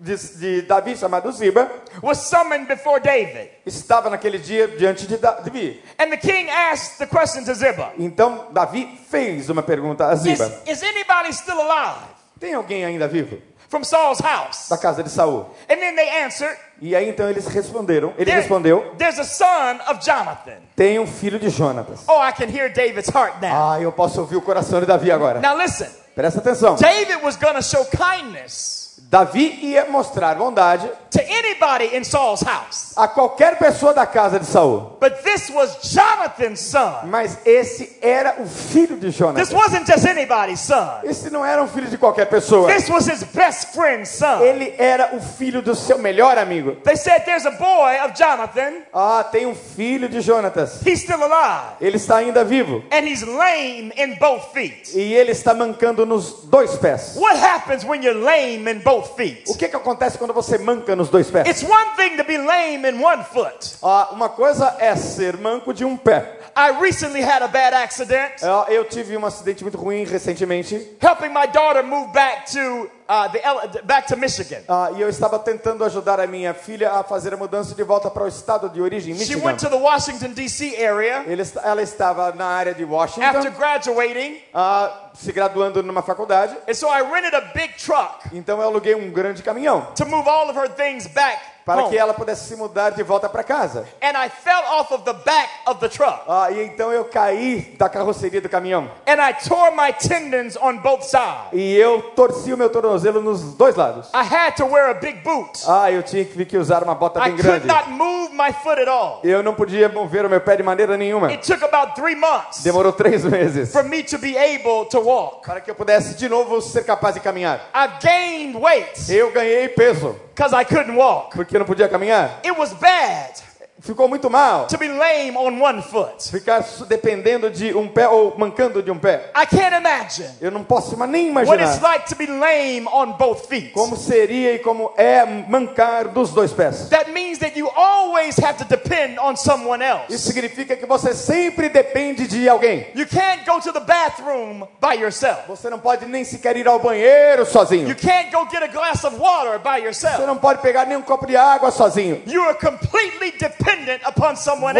[0.00, 1.70] de, de Davi chamado Ziba
[2.02, 3.48] was summoned before David.
[3.64, 5.80] estava naquele dia diante de Davi.
[6.00, 10.22] And the king asked the question to Ziba Então Davi fez uma pergunta a Is,
[10.22, 12.08] Ziba: is anybody still alive
[12.40, 13.38] Tem alguém ainda vivo
[13.72, 14.68] from Saul's house?
[14.68, 15.46] da casa de Saul?
[15.70, 18.12] And then they answered, E aí então eles responderam.
[18.18, 20.58] Ele "There- respondeu: There's a son of Jonathan.
[20.76, 22.00] Tem um filho de Jonatas.
[22.06, 23.50] Oh, I can hear David's heart now.
[23.72, 25.40] Ah, eu posso ouvir o coração de Davi agora.
[25.40, 26.74] Now listen, Presta atenção.
[26.76, 32.94] David was going to show kindness Davi ia mostrar bondade to anybody in Saul's house.
[32.96, 34.96] a qualquer pessoa da casa de Saul.
[34.98, 37.06] But this was Jonathan's son.
[37.10, 39.52] Mas esse era o filho de This Jonatas.
[39.52, 41.00] wasn't just anybody's son.
[41.04, 42.72] Esse não era um filho de qualquer pessoa.
[42.72, 44.40] This was his best friend's son.
[44.40, 46.76] Ele era o filho do seu melhor amigo.
[46.82, 48.82] They said there's a boy of Jonathan.
[48.94, 50.80] Ah, tem um filho de Jonatas.
[50.86, 51.76] He's still alive.
[51.82, 52.82] Ele está ainda vivo.
[52.90, 54.90] And he's lame in both feet.
[54.94, 57.16] E ele está mancando nos dois pés.
[57.16, 59.44] What happens when you're lame in both feet?
[59.48, 61.48] O que, que acontece quando você manca nos dois pés?
[61.48, 63.76] It's one thing to be lame in one foot.
[63.82, 66.40] Ah, uma coisa é ser manco de um pé.
[66.54, 70.96] I recently had a bad accident Ah, eu tive um acidente muito ruim recentemente.
[71.00, 74.62] helping my daughter move back to uh, the back to Michigan.
[74.68, 78.10] Ah, e eu estava tentando ajudar a minha filha a fazer a mudança de volta
[78.10, 79.44] para o estado de origem, She Michigan.
[79.46, 80.76] went to the Washington D.C.
[80.84, 86.56] area Ele ela estava na área de after Washington, graduating, ah, se graduando numa faculdade.
[86.68, 90.28] and so I rented a big truck Então eu aluguei um grande caminhão to move
[90.28, 91.90] all of her things back para home.
[91.90, 93.86] que ela pudesse se mudar de volta para casa.
[94.02, 97.74] And I fell off of the back of the truck, Ah, e então eu caí
[97.78, 101.52] da carroceria do caminhão and I tore my tendons on both sides.
[101.52, 104.08] e eu torci o meu tornozelo nos dois lados.
[104.14, 105.60] I had to wear a big boot.
[105.68, 107.66] Ah, eu tinha que usar uma bota I bem could grande.
[107.66, 109.20] not move my foot at all.
[109.22, 111.28] Eu não podia mover o meu pé de maneira nenhuma.
[111.28, 115.46] It took about three months Demorou três meses for me to be able to walk.
[115.46, 117.60] para que eu pudesse de novo ser capaz de caminhar.
[117.74, 121.34] I've gained weight Eu ganhei peso because I couldn't walk.
[121.34, 122.40] porque eu não podia caminhar.
[122.44, 123.40] It was bad
[123.82, 126.22] Ficou muito mal to be lame on one foot.
[126.30, 129.32] ficar dependendo de um pé ou mancando de um pé.
[129.36, 133.14] I can't imagine Eu não posso nem what it's imaginar like to be lame on
[133.18, 133.72] both feet.
[133.72, 136.88] como seria e como é mancar dos dois pés.
[136.90, 140.18] That means that you always have to depend on someone Isso else.
[140.32, 142.86] significa que você sempre depende de alguém.
[142.94, 145.40] You can't go to the bathroom by yourself.
[145.48, 147.88] Você não pode nem sequer ir ao banheiro sozinho.
[147.88, 150.24] You can't go get a glass of water by Você yourself.
[150.24, 152.22] não pode pegar nem um copo de água sozinho.
[152.26, 153.71] You are completely dependent.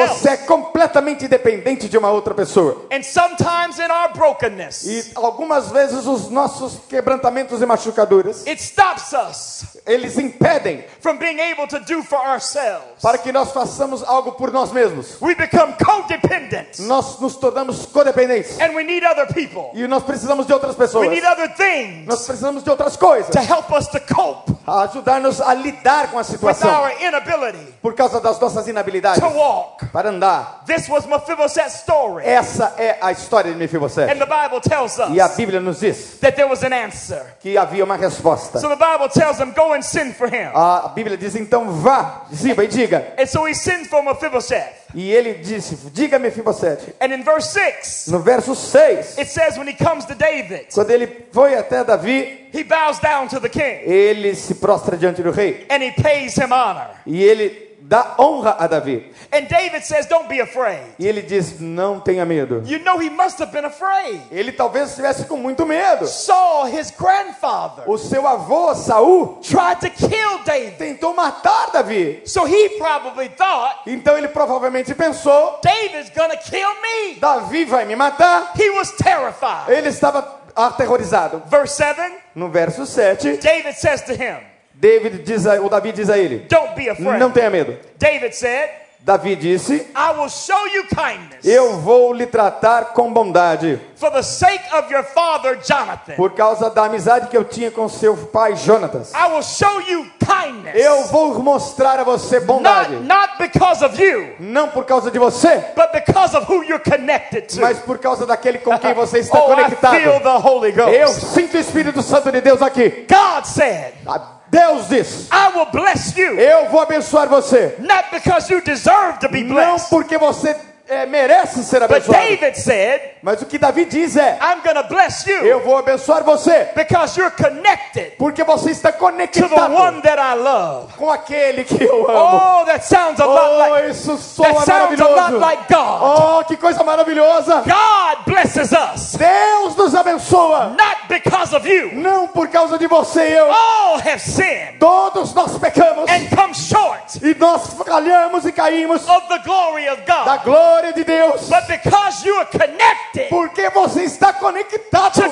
[0.08, 2.86] Você é completamente dependente de uma outra pessoa.
[2.92, 9.12] And sometimes in our brokenness, E algumas vezes os nossos quebrantamentos e machucaduras, it stops
[9.12, 13.00] us eles impedem from being able to do for ourselves.
[13.02, 15.16] para que nós façamos algo por nós mesmos.
[15.20, 18.60] We become codependent Nós nos tornamos codependentes.
[18.60, 19.70] and we need other people.
[19.74, 21.08] E nós precisamos de outras We pessoas.
[21.10, 23.30] need other things Nós precisamos de outras coisas.
[23.30, 26.70] to help us to cope A ajudar-nos a lidar com a with situação.
[26.70, 28.81] our inability Por causa das nossas inabilidades.
[28.82, 29.90] To walk.
[29.92, 30.62] Para andar.
[30.66, 32.24] This was Mephibosheth's story.
[32.26, 34.18] Essa é a história de And Mefibosete.
[34.18, 37.24] the Bible tells E a Bíblia nos diz that there was an answer.
[37.40, 38.58] que havia uma resposta.
[38.60, 40.50] So the Bible tells him, Go and send for him.
[40.54, 43.14] A Bíblia diz então vá, Ziba, e diga.
[43.18, 43.54] And so he
[43.92, 44.82] for Mephibosheth.
[44.94, 46.94] E ele disse, diga Mefibosete.
[47.00, 50.90] And in verse 6, No verso 6, it says, When he comes to David, quando
[50.90, 55.30] ele foi até Davi, he bows down to the king ele se prostra diante do
[55.30, 55.66] rei.
[55.70, 56.90] and he pays him honor.
[57.06, 59.12] E ele dá honra a Davi.
[59.30, 60.80] And David says, Don't be afraid.
[60.98, 62.62] E ele diz, não tenha medo.
[62.64, 64.18] You know, he must have been afraid.
[64.30, 66.06] Ele talvez estivesse com muito medo.
[66.06, 70.78] Saul, his grandfather, O seu avô, Saul, tried to kill David.
[70.78, 72.22] tentou matar Davi.
[72.24, 77.16] So he probably thought, Então ele provavelmente pensou, David's gonna kill me.
[77.20, 78.52] Davi vai me matar.
[78.58, 79.68] He was terrified.
[79.70, 81.42] Ele estava aterrorizado.
[81.46, 82.00] Verse 7,
[82.34, 84.38] No verso 7, David says to him,
[84.74, 87.18] David diz a, o Davi diz a ele: Don't be afraid.
[87.18, 87.76] Não tenha medo.
[87.98, 88.70] David said,
[89.04, 94.22] Davi disse: I will show you kindness Eu vou lhe tratar com bondade, for the
[94.22, 96.14] sake of your father Jonathan.
[96.14, 99.12] por causa da amizade que eu tinha com seu pai Jonatas.
[99.12, 100.80] I will show you kindness.
[100.80, 105.18] Eu vou mostrar a você bondade, not, not because of you, não por causa de
[105.18, 107.60] você, but because of who you're connected to.
[107.60, 109.96] mas por causa daquele com quem você está oh, conectado.
[109.96, 113.04] Eu sinto o Espírito Santo de Deus aqui.
[113.08, 118.52] God said, Ah, Deus diz: I will bless you, Eu vou abençoar você, not because
[118.52, 119.88] you deserve to be não blessed.
[119.88, 120.54] porque você
[120.88, 122.18] é, merece ser But abençoado.
[122.22, 125.78] David said, Mas o que Davi diz é: I'm going to bless you Eu vou
[125.78, 130.92] abençoar você, because you're connected porque você está to the conectado one that I love.
[130.96, 132.60] com aquele que eu amo.
[132.60, 135.38] Oh, that sounds a lot Oh, like isso soa that sounds a lot maravilhoso.
[135.40, 136.02] like God.
[136.02, 137.62] Oh, que coisa maravilhosa.
[137.62, 141.90] God blesses us Deus nos abençoa, not because of you.
[141.94, 143.50] não por causa de você e eu.
[143.50, 149.28] All have sinned Todos nós pecamos and come short e nós falhamos e caímos of
[149.28, 150.44] the glory of da God.
[150.72, 151.48] Glória de Deus.
[151.48, 155.22] But because you are connected Porque você está conectado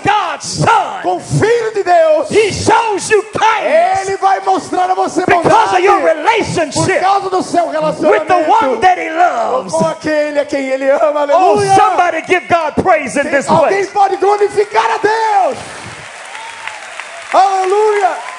[0.41, 0.67] Son,
[1.03, 2.31] com o Filho de Deus.
[2.31, 7.43] He shows you kindness Ele vai mostrar a você because of bondade por causa do
[7.43, 9.73] seu with the one relacionamento that He loves.
[9.73, 11.25] com aquele a quem ele ama.
[11.25, 11.75] Oh, Aleluia.
[11.75, 15.59] somebody give God praise in this Alguém pode glorificar a Deus.
[17.33, 18.30] Aleluia.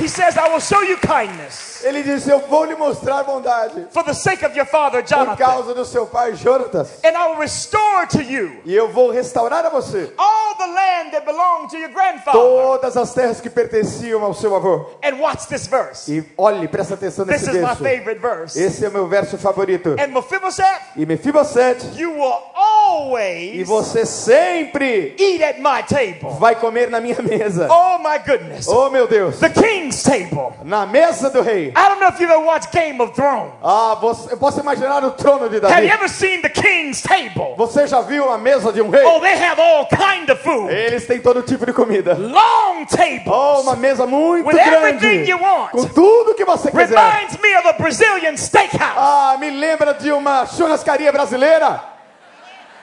[0.00, 4.02] He says, I will show you kindness Ele disse: Eu vou lhe mostrar bondade for
[4.04, 7.00] the sake of your father por Jonathan, causa do seu pai Jonatas.
[7.04, 11.10] and I will restore to you E eu vou restaurar a você all the land
[11.12, 12.32] that belonged to your grandfather.
[12.40, 14.86] todas as terras que pertenciam ao seu avô.
[15.02, 16.10] And watch this verse.
[16.12, 17.82] E olhe, presta atenção This nesse is my verso.
[17.84, 18.58] favorite verse.
[18.62, 19.96] Esse é o meu verso favorito.
[19.98, 26.30] And Mephibosheth, E Mefibosete, you will e always você sempre eat at my table.
[26.38, 27.68] vai comer na minha mesa.
[27.70, 28.68] Oh my goodness.
[28.68, 29.48] Oh meu Deus, The
[29.90, 30.52] king's table.
[30.64, 31.68] na mesa do rei.
[31.76, 33.52] I don't know if you've ever watched Game of Thrones.
[33.62, 35.90] Ah, você, eu posso imaginar o trono de Have you Davi.
[35.90, 37.54] ever seen the king's table?
[37.56, 39.04] Você já viu a mesa de um rei?
[39.04, 40.72] Oh, they have all kind of food.
[40.72, 42.14] Eles têm todo tipo de comida.
[42.14, 43.26] Long tables.
[43.26, 45.30] Oh, uma mesa muito With everything grande.
[45.30, 45.70] you want.
[45.72, 46.96] Com tudo que você quiser.
[46.98, 48.94] Reminds me of a Brazilian steakhouse.
[48.96, 51.82] Ah, me lembra de uma churrascaria brasileira.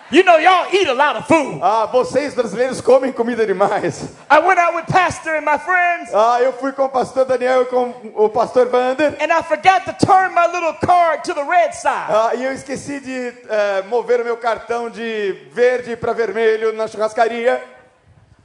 [0.10, 1.60] You know, y'all eat a lot of food.
[1.62, 4.08] Ah, vocês brasileiros comem comida demais.
[4.32, 7.64] I went out with Pastor and my friends, Ah, eu fui com o pastor Daniel
[7.64, 9.18] e com o pastor Vander.
[9.20, 12.10] and I forgot to turn my little card to the red side.
[12.10, 16.88] Ah, e eu esqueci de eh, mover o meu cartão de verde para vermelho na
[16.88, 17.62] churrascaria.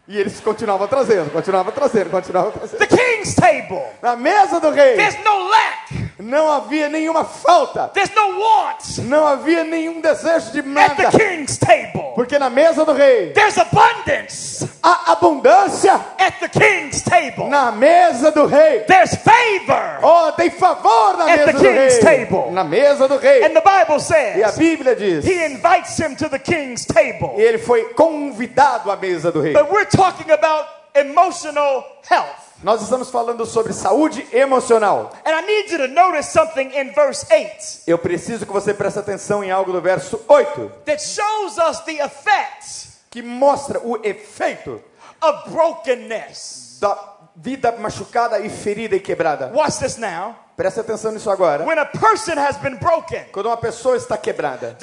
[0.09, 2.79] E eles continuavam trazendo, continuavam trazendo, continuavam trazendo.
[2.81, 3.85] The king's table.
[4.03, 6.11] Na mesa do rei There's no lack.
[6.23, 11.11] Não havia nenhuma falta, There's no want não havia nenhum desejo de at nada.
[11.11, 12.13] the king's table.
[12.15, 15.95] Porque na mesa do rei There's abundance há abundância.
[16.19, 17.49] at the king's table.
[17.49, 18.81] Na mesa do rei.
[18.87, 19.99] There's favor.
[20.03, 22.17] Oh, tem favor na At mesa the do king's rei.
[22.27, 22.51] table.
[22.53, 23.43] Na mesa do rei.
[23.45, 25.25] And the Bible E a says Bíblia diz.
[25.25, 27.35] he invites him to the king's table.
[27.39, 29.53] E ele foi convidado à mesa do rei.
[29.53, 32.52] But we're talking about emotional health.
[32.63, 35.11] Nós estamos falando sobre saúde emocional.
[35.27, 39.01] And I need you to notice something in verse 8 Eu preciso que você preste
[39.01, 44.81] atenção em algo do verso 8, that shows us the effects que mostra o efeito
[45.21, 46.79] of brokenness.
[46.81, 46.97] da
[47.35, 49.51] vida machucada e ferida e quebrada.
[49.55, 50.37] Watch this now.
[50.57, 51.65] Preste atenção nisso agora.
[51.65, 54.77] When a person has been broken, Quando uma pessoa está quebrada,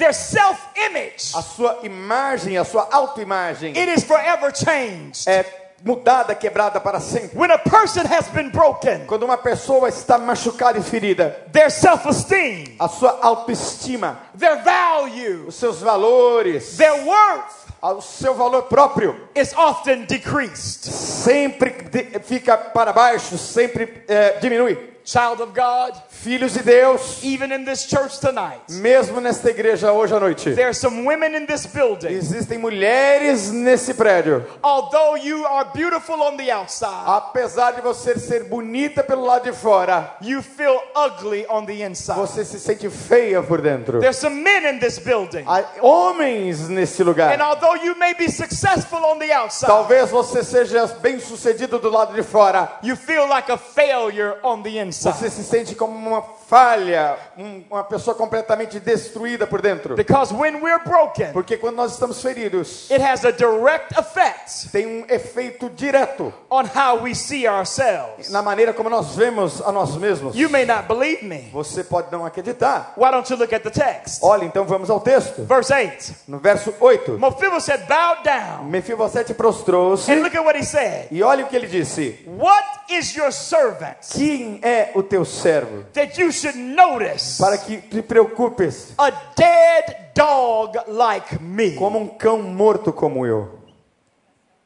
[1.34, 5.28] a sua imagem, a sua autoimagem it is forever changed.
[5.28, 7.38] é mudada, quebrada para sempre.
[7.38, 12.06] When a person has been broken, Quando uma pessoa está machucada e ferida, their self
[12.08, 19.16] esteem, a sua autoestima, their value, os seus valores, their worth o seu valor próprio
[19.34, 20.84] is often decreased.
[20.92, 24.89] sempre de- fica para baixo, sempre eh, diminui.
[25.10, 30.14] Child of God, Filhos de Deus, even in this church tonight, mesmo nesta igreja hoje
[30.14, 32.12] à noite, there are some women in this building.
[32.12, 34.46] existem mulheres nesse prédio.
[34.62, 39.52] Although you are beautiful on the outside, Apesar de você ser bonita pelo lado de
[39.52, 42.14] fora, you feel ugly on the inside.
[42.16, 43.98] você se sente feia por dentro.
[43.98, 45.42] There's some men in this building.
[45.44, 47.32] Há homens nesse lugar.
[47.32, 51.90] And although you may be successful on the outside, Talvez você seja bem sucedido do
[51.90, 52.78] lado de fora.
[52.84, 54.99] you feel like a failure on the inside.
[55.02, 59.94] Você se sente como uma falha, um- uma pessoa completamente destruída por dentro.
[59.96, 64.86] Because when we're broken, Porque quando nós estamos feridos, it has a direct effect tem
[64.86, 68.30] um efeito direto on how we see ourselves.
[68.30, 70.34] na maneira como nós vemos a nós mesmos.
[70.36, 71.48] You may not believe me.
[71.52, 72.92] Você pode não acreditar.
[72.96, 74.22] Why don't you look at the text?
[74.22, 75.44] Olha, então vamos ao texto.
[75.44, 76.14] Verse 8.
[76.28, 78.64] No verso 8, Mephibosheth bowed down.
[78.64, 81.06] Mefibosete prostrou-se And look at what he said.
[81.10, 82.18] e olha o que ele disse.
[82.26, 87.58] What is your servant Quem é é o teu servo, that you should notice para
[87.58, 91.76] que te preocupes a dead dog like me.
[91.76, 93.58] como um cão morto como eu.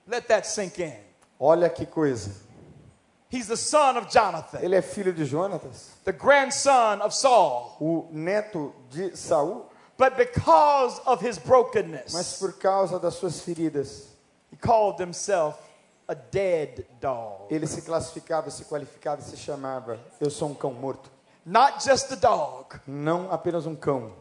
[0.06, 0.92] Let that sink in.
[1.38, 2.30] Olha que coisa.
[3.30, 7.76] He's the son of Jonathan, Ele é filho de Jonatas, the grandson of Saul.
[7.80, 14.08] o neto de Saul, But because of his mas brokenness, por causa das suas feridas,
[14.50, 15.56] he called himself.
[17.50, 21.10] Ele se classificava, se qualificava e se chamava: Eu sou um cão morto.
[21.44, 24.12] Not just a dog, Não apenas um cão,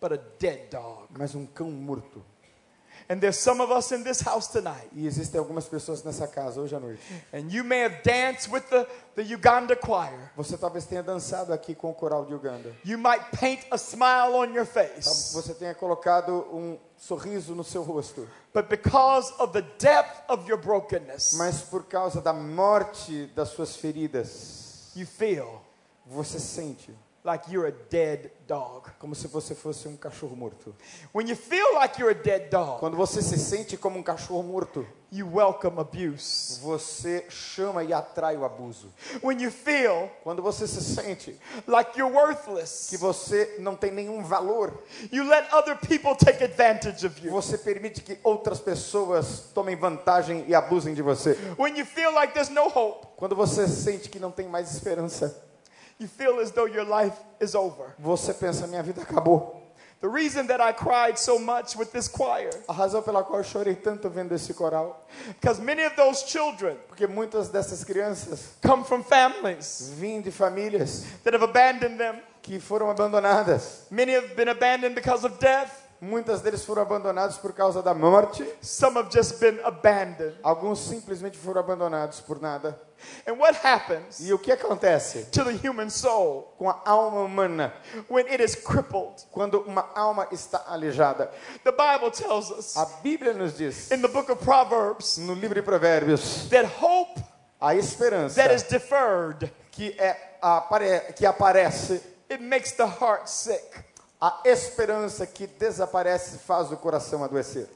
[0.00, 1.06] but a dead dog.
[1.16, 2.24] mas um cão morto.
[3.12, 6.58] And there's some of us in this house tonight, E existem algumas pessoas nessa casa
[6.62, 6.98] hoje à noite.
[7.34, 10.32] and you may have danced with the, the Uganda choir.
[10.34, 12.74] Você talvez tenha dançado aqui com o coral de Uganda.
[12.82, 15.34] You might paint a smile on your face.
[15.34, 18.26] Você tenha colocado um sorriso no seu rosto.
[18.54, 23.76] But because of the depth of your brokenness, Mas por causa da morte das suas
[23.76, 25.60] feridas, you feel
[26.06, 28.90] você sente like you're a dead dog.
[28.98, 30.74] como se você fosse um cachorro morto.
[31.14, 34.42] When you feel like you're a dead dog, Quando você se sente como um cachorro
[34.42, 36.58] morto, you welcome abuse.
[36.60, 38.92] você chama e atrai o abuso.
[39.22, 44.24] When you feel Quando você se sente like you're worthless, que você não tem nenhum
[44.24, 47.30] valor, you let other people take advantage of you.
[47.30, 51.38] você permite que outras pessoas tomem vantagem e abusem de você.
[51.56, 55.40] When you feel like there's no hope, Quando você sente que não tem mais esperança,
[56.02, 57.94] you feel as though your life is over.
[57.98, 59.60] você pensa: minha vida acabou.
[60.00, 63.44] The reason that I cried so much with this choir, A razão pela qual eu
[63.44, 65.06] chorei tanto vendo esse coral,
[65.40, 71.04] because many of those children porque muitas dessas crianças come from families vêm de famílias
[71.22, 72.20] that have abandoned them.
[72.42, 73.86] que foram abandonadas.
[73.88, 75.70] Many have been abandoned because of death.
[76.04, 78.44] Muitas deles foram abandonados por causa da morte.
[78.60, 80.34] Some have just been abandoned.
[80.42, 82.76] Alguns simplesmente foram abandonados por nada.
[83.24, 87.72] And what happens E o que acontece to the human soul com a alma humana
[88.08, 89.24] when it is crippled?
[89.30, 91.30] quando uma alma está aleijada?
[91.62, 95.54] The Bible tells us A Bíblia nos diz, in the book of Proverbs no livro
[95.54, 97.20] de Provérbios, that hope
[97.60, 103.84] a esperança that is deferred, que, é, apare, que aparece, it makes the heart sick.
[104.22, 107.68] A esperança que desaparece faz o coração adoecer.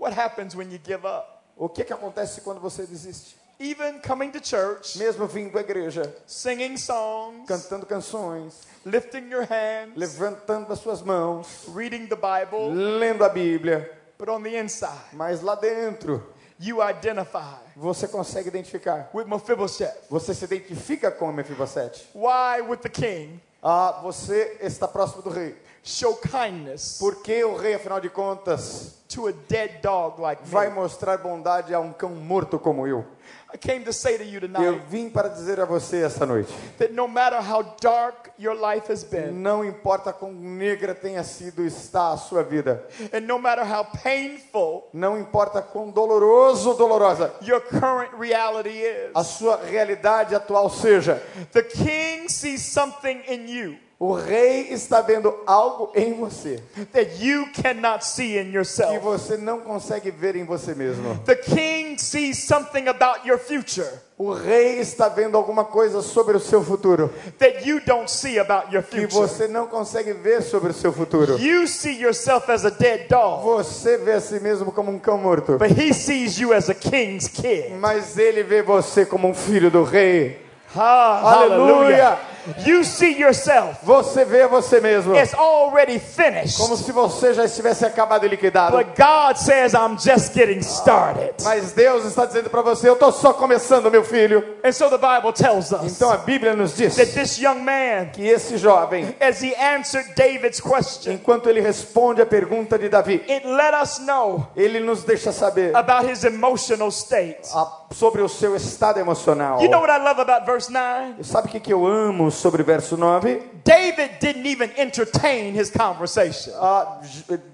[0.00, 1.26] What happens when you give up?
[1.58, 3.36] O que, que acontece quando você desiste?
[3.60, 9.94] Even coming to church, Mesmo vindo à igreja, singing songs, cantando canções, lifting your hands,
[9.94, 15.42] levantando as suas mãos, reading the Bible, lendo a Bíblia, but on the inside, mas
[15.42, 19.10] lá dentro you identify você consegue identificar.
[19.12, 20.06] with Mephibosheth.
[20.08, 22.08] Você se identifica com Mefibosete.
[22.14, 23.38] Why with the king?
[23.62, 25.56] Ah, você está próximo do rei.
[25.88, 30.74] Show kindness Porque o rei, afinal de contas, to a dead dog like vai me.
[30.74, 33.06] mostrar bondade a um cão morto como eu.
[33.50, 36.52] I came to say to you Eu tonight vim para dizer a você esta noite:
[36.76, 41.64] that no matter how dark your life has been, não importa quão negra tenha sido
[41.64, 47.34] está a sua vida, and no matter how painful não importa quão doloroso ou dolorosa
[47.40, 48.82] your current reality
[49.14, 51.22] a is, sua realidade atual seja,
[51.52, 57.48] the king sees something in you o rei está vendo algo em você that you
[57.62, 58.98] cannot see in que yourself.
[59.00, 61.18] você não consegue ver em você mesmo.
[61.26, 66.40] The king sees something about your future O rei está vendo alguma coisa sobre o
[66.40, 69.26] seu futuro that you don't see about your que future.
[69.28, 71.36] você não consegue ver sobre o seu futuro.
[71.38, 75.18] You see yourself as a dead dog, Você vê a si mesmo como um cão
[75.18, 77.70] morto, but he sees you as a king's kid.
[77.80, 80.40] mas ele vê você como um filho do rei.
[80.76, 82.18] Ah, Aleluia.
[82.66, 86.58] You see yourself Você vê você mesmo as already finished.
[86.58, 88.76] como se você já estivesse acabado e liquidado.
[88.76, 91.34] But God says, I'm just getting started.
[91.42, 94.42] Mas Deus está dizendo para você: Eu estou só começando, meu filho.
[94.64, 98.06] And so the Bible tells us Então a Bíblia nos diz that this young man,
[98.12, 103.22] que esse jovem, as he answered David's question, enquanto ele responde a pergunta de Davi,
[103.28, 107.48] it let us know ele nos deixa saber about his emotional state.
[107.92, 109.60] sobre o seu estado emocional.
[109.62, 111.24] You know what I love about verse 9?
[111.24, 113.42] Sabe o que, que eu amo sobre o verso 9?
[113.64, 116.52] David didn't even entertain his conversation.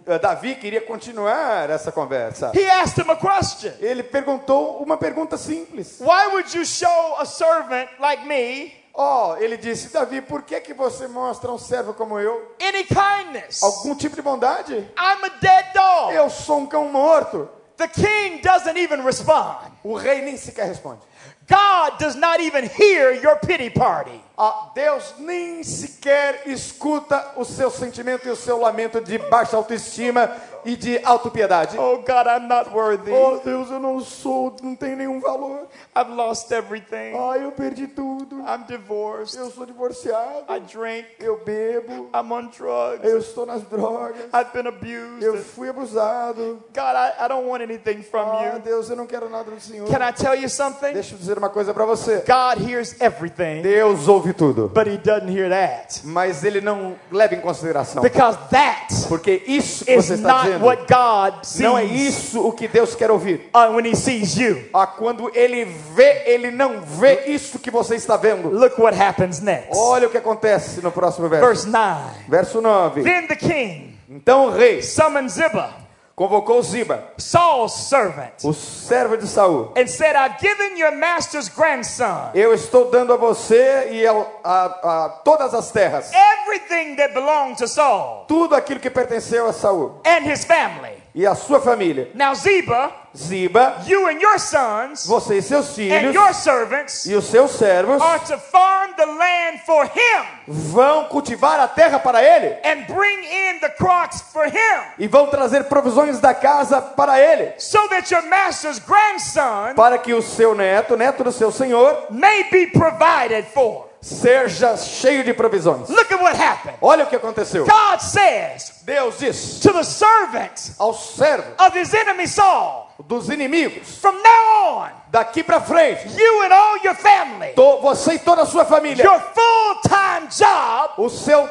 [0.07, 2.53] Eh, Davi queria continuar essa conversa.
[2.55, 3.73] He asked him a question.
[3.81, 5.99] Ele perguntou uma pergunta simples.
[6.01, 10.73] Why would you show a servant like me Ó, ele disse: Davi, por que que
[10.73, 13.61] você mostra um servo como eu any kindness?
[13.61, 14.73] algum tipo de bondade?
[14.97, 16.15] I'm a dead dog.
[16.15, 17.49] Eu sou um cão morto.
[17.77, 19.73] The king doesn't even respond.
[19.83, 21.01] O rei nem sequer responde.
[21.49, 24.21] God does not even hear your pity party.
[24.37, 30.31] Ah, Deus nem sequer escuta o seu sentimento e o seu lamento de baixa autoestima
[30.65, 31.79] e de autopiedade.
[31.79, 33.13] Oh God, I'm not worthy.
[33.13, 35.69] Oh Deus, eu não sou, não tenho nenhum valor.
[35.95, 37.15] I've lost everything.
[37.17, 38.41] Ai, eu perdi tudo.
[38.41, 39.39] I'm divorced.
[39.39, 40.45] Eu sou divorciado.
[40.49, 41.07] I drink.
[41.21, 42.09] Eu bebo.
[42.15, 43.05] I'm on drugs.
[43.05, 44.17] Eu estou nas drogas.
[44.33, 45.23] I've been abused.
[45.23, 46.65] Eu fui abusado.
[46.75, 48.61] God, I, I don't want anything from Ah, you.
[48.61, 49.87] Deus, eu não quero nada do Senhor.
[49.89, 50.93] Can I tell you something?
[50.93, 52.25] Deixa eu dizer uma coisa para você.
[52.27, 56.01] God hears everything, Deus ouve tudo, but He doesn't hear that.
[56.05, 58.03] mas ele não leva em consideração.
[58.03, 62.67] Because that Porque isso que você está dizendo what God não é isso o que
[62.69, 63.51] Deus quer ouvir.
[63.55, 64.65] uh, when He sees you.
[64.73, 68.49] Ah, quando ele vê, ele não vê isso que você está vendo.
[68.49, 69.71] Look what happens next.
[69.77, 71.47] Olha o que acontece no próximo verso.
[71.47, 72.11] Verse 9.
[72.29, 73.03] Verso 9.
[73.03, 75.71] Then the king Então o rei summoned Ziba,
[76.17, 79.73] convocou Ziba, Saul's servant, o servo de Saul.
[79.77, 84.65] and said, I've given your master's grandson Eu estou dando a você e ao- a,
[85.05, 90.01] a todas as terras, everything that belonged to Saul tudo aquilo que pertenceu a Saul
[90.07, 91.03] and his family.
[91.15, 92.11] E a sua família.
[92.15, 97.15] Now, Ziba, Ziba, you and your sons você e seus and filhos your servants e
[97.15, 102.23] os seus servos are to farm the land for him vão cultivar a terra para
[102.23, 107.21] ele and bring in the crops for him, e vão trazer provisões da casa para
[107.21, 112.07] ele, so that your master's grandson para que o seu neto, neto do seu senhor,
[112.11, 113.94] may be provided for.
[114.05, 115.89] Seja cheio de provisões.
[115.89, 116.77] Look at what happened.
[116.83, 117.65] Olha o que aconteceu.
[117.65, 123.99] God says Deus diz to the servant aos servos of his enemy Saul, dos inimigos,
[123.99, 128.43] from now on, daqui para frente, you and all your family, to- você e toda
[128.43, 131.49] a sua família, your full-time job o seu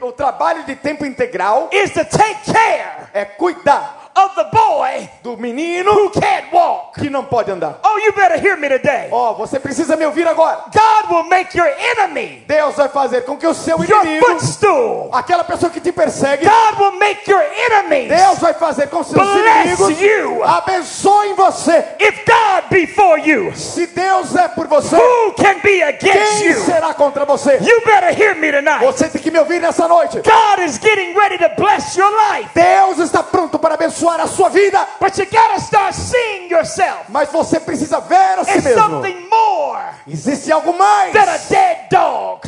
[0.00, 5.36] o trabalho de tempo integral is to take care é cuidar of the boy do
[5.36, 6.98] menino who can't walk.
[7.00, 7.78] que não pode andar.
[7.84, 9.08] Oh, you better hear me today.
[9.10, 10.64] Ó, você precisa me ouvir agora.
[10.72, 15.10] God will make your enemy Deus vai fazer com que o seu your inimigo, footstool.
[15.12, 19.14] aquela pessoa que te persegue, God will make your enemies Deus vai fazer com seus
[19.22, 20.42] bless inimigos you.
[20.44, 21.84] abençoem você.
[22.00, 26.48] If God be for you, Se Deus é por você, who can be against quem
[26.48, 26.60] you?
[26.64, 27.58] será contra você?
[27.60, 28.84] You better hear me tonight.
[28.84, 30.20] Você tem que me ouvir nessa noite.
[30.22, 34.48] God is getting ready to bless your life, Deus está pronto para abençoar a sua
[34.48, 37.04] vida, but you gotta start seeing yourself.
[37.08, 38.80] Mas você precisa ver a si mesmo.
[38.80, 41.12] something more Existe algo mais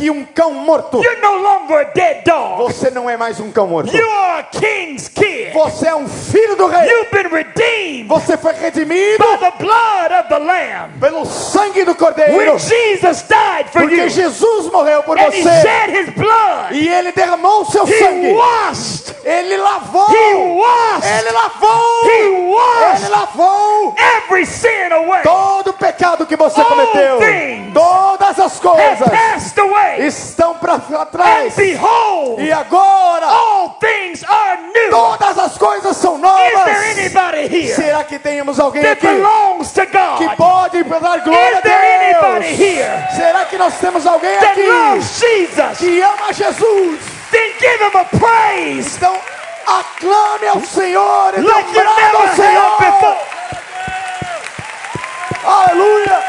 [0.01, 1.03] que um cão morto.
[1.03, 2.63] You're no longer a dead dog.
[2.73, 3.95] Você não é mais um cão morto.
[3.95, 5.53] You are a king's kid.
[5.53, 6.89] Você é um filho do rei.
[6.91, 10.99] You've been redeemed Você foi redimido by the blood of the Lamb.
[10.99, 12.35] pelo sangue do cordeiro.
[12.35, 15.43] When Jesus died for Porque you, Jesus morreu por você.
[15.43, 18.33] shed His blood, E ele derramou seu sangue.
[18.33, 20.07] washed, Ele lavou.
[20.11, 22.05] Ele lavou.
[22.97, 23.95] Ele lavou
[25.23, 27.19] todo o pecado que você cometeu.
[27.75, 29.09] Todas as coisas
[29.97, 31.55] away, estão para and trás.
[31.55, 34.91] behold, E agora all things are new.
[34.91, 36.65] todas as coisas são Is novas.
[36.65, 40.37] there anybody here Será que temos alguém that aqui belongs to que God?
[40.37, 42.61] pode dar glória Is there a anybody Deus?
[42.61, 45.79] here Será que nós temos alguém that aqui loves Jesus?
[45.79, 47.01] que ama Jesus?
[47.31, 49.17] Then give Him a praise Então
[49.67, 53.21] aclame ao Senhor e like ao Senhor.
[55.45, 56.23] Aleluia!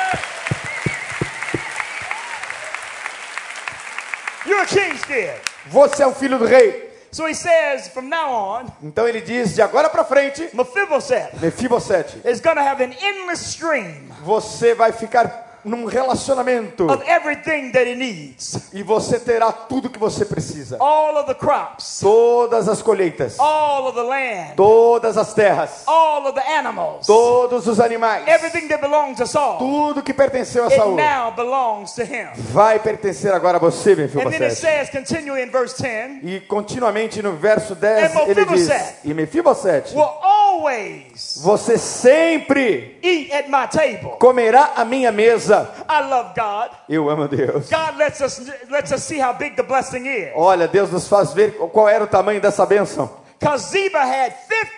[4.51, 5.39] You're a king's kid.
[5.67, 6.91] Você é um filho do rei.
[7.09, 12.17] So he says, from now on, Então ele diz de agora para frente, Mephibosheth Mefibosete,
[12.25, 18.69] is have an endless stream você vai ficar num relacionamento of everything that he needs.
[18.73, 20.77] e você terá tudo que você precisa.
[20.79, 26.27] All of the crops, Todas as colheitas, all of the land, todas as terras, all
[26.27, 30.67] of the animals, todos os animais, everything that belongs to Saul, tudo que pertenceu a
[30.67, 32.27] it Saul now belongs to him.
[32.35, 37.21] vai pertencer agora a você, And then it says continually in verse 10, E continuamente
[37.21, 38.69] no verso 10 And ele diz:
[39.03, 44.17] E Mefibosete, will always você sempre eat at my table.
[44.19, 45.50] comerá a minha mesa.
[45.51, 46.71] I love God.
[46.89, 47.69] Eu amo Deus.
[47.69, 50.29] God lets us lets us see how big the blessing is.
[50.35, 53.09] Olha, Deus nos faz ver qual era o tamanho dessa bênção.
[53.39, 54.33] Because Ziba had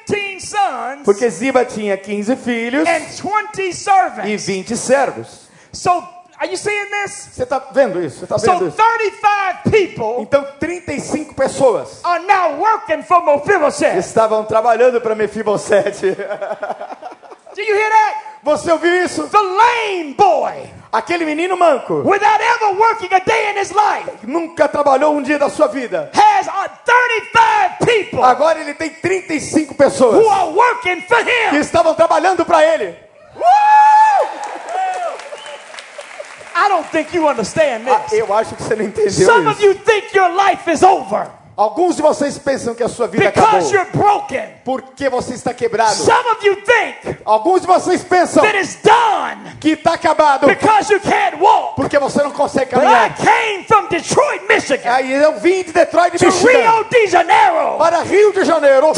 [0.07, 4.45] 15 sons Porque Ziba tinha 15 filhos and 20 e servants.
[4.45, 5.49] 20 servos.
[5.73, 5.89] So,
[6.39, 7.29] are you seeing this?
[7.33, 8.25] Você está vendo isso?
[8.25, 8.77] Você So vendo isso?
[8.77, 13.97] 35 people Então 35 pessoas are now working for Mephibosheth.
[13.97, 16.15] estavam trabalhando para Mefibosete.
[17.55, 18.32] Do you hear that?
[18.43, 19.27] Você ouviu isso?
[19.29, 24.27] The lame boy, Aquele menino manco without ever working a day in his life, que
[24.27, 26.11] nunca trabalhou um dia da sua vida.
[26.13, 31.59] has uh, 35 people Agora ele tem 35 who pessoas are working for que him.
[31.59, 32.95] estavam trabalhando para ele.
[36.55, 38.13] I don't think you understand Ah, this.
[38.19, 39.65] eu acho que você não entendeu Some of isso.
[39.65, 43.51] you think your life is over Alguns de vocês pensam que a sua vida acabou
[43.51, 44.43] because you're broken.
[44.65, 45.93] porque você está quebrado.
[45.93, 48.43] Some of you think Alguns de vocês pensam
[49.59, 50.47] que está acabado
[51.75, 53.15] porque você não consegue caminhar.
[53.89, 54.41] Detroit,
[54.85, 58.91] Aí eu vim de Detroit, to Michigan, Rio de Janeiro para Rio de Janeiro,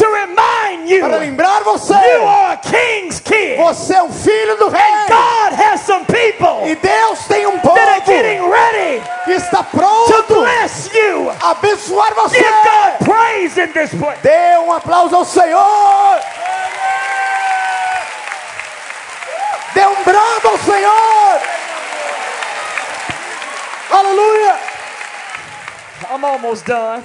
[0.85, 3.57] you para lembrar você, you are a king's kid.
[3.57, 4.81] você é um filho do rei.
[5.07, 7.75] God has some people E Deus tem um povo
[8.05, 11.31] getting ready que está to pronto bless you.
[11.41, 12.13] a abençoar
[12.45, 12.63] Give.
[12.65, 14.19] God praise in this place.
[14.21, 16.19] Dê um aplauso ao Senhor.
[19.73, 21.41] Dê um brado ao Senhor.
[23.91, 24.55] Aleluia.
[26.11, 27.03] I'm almost done.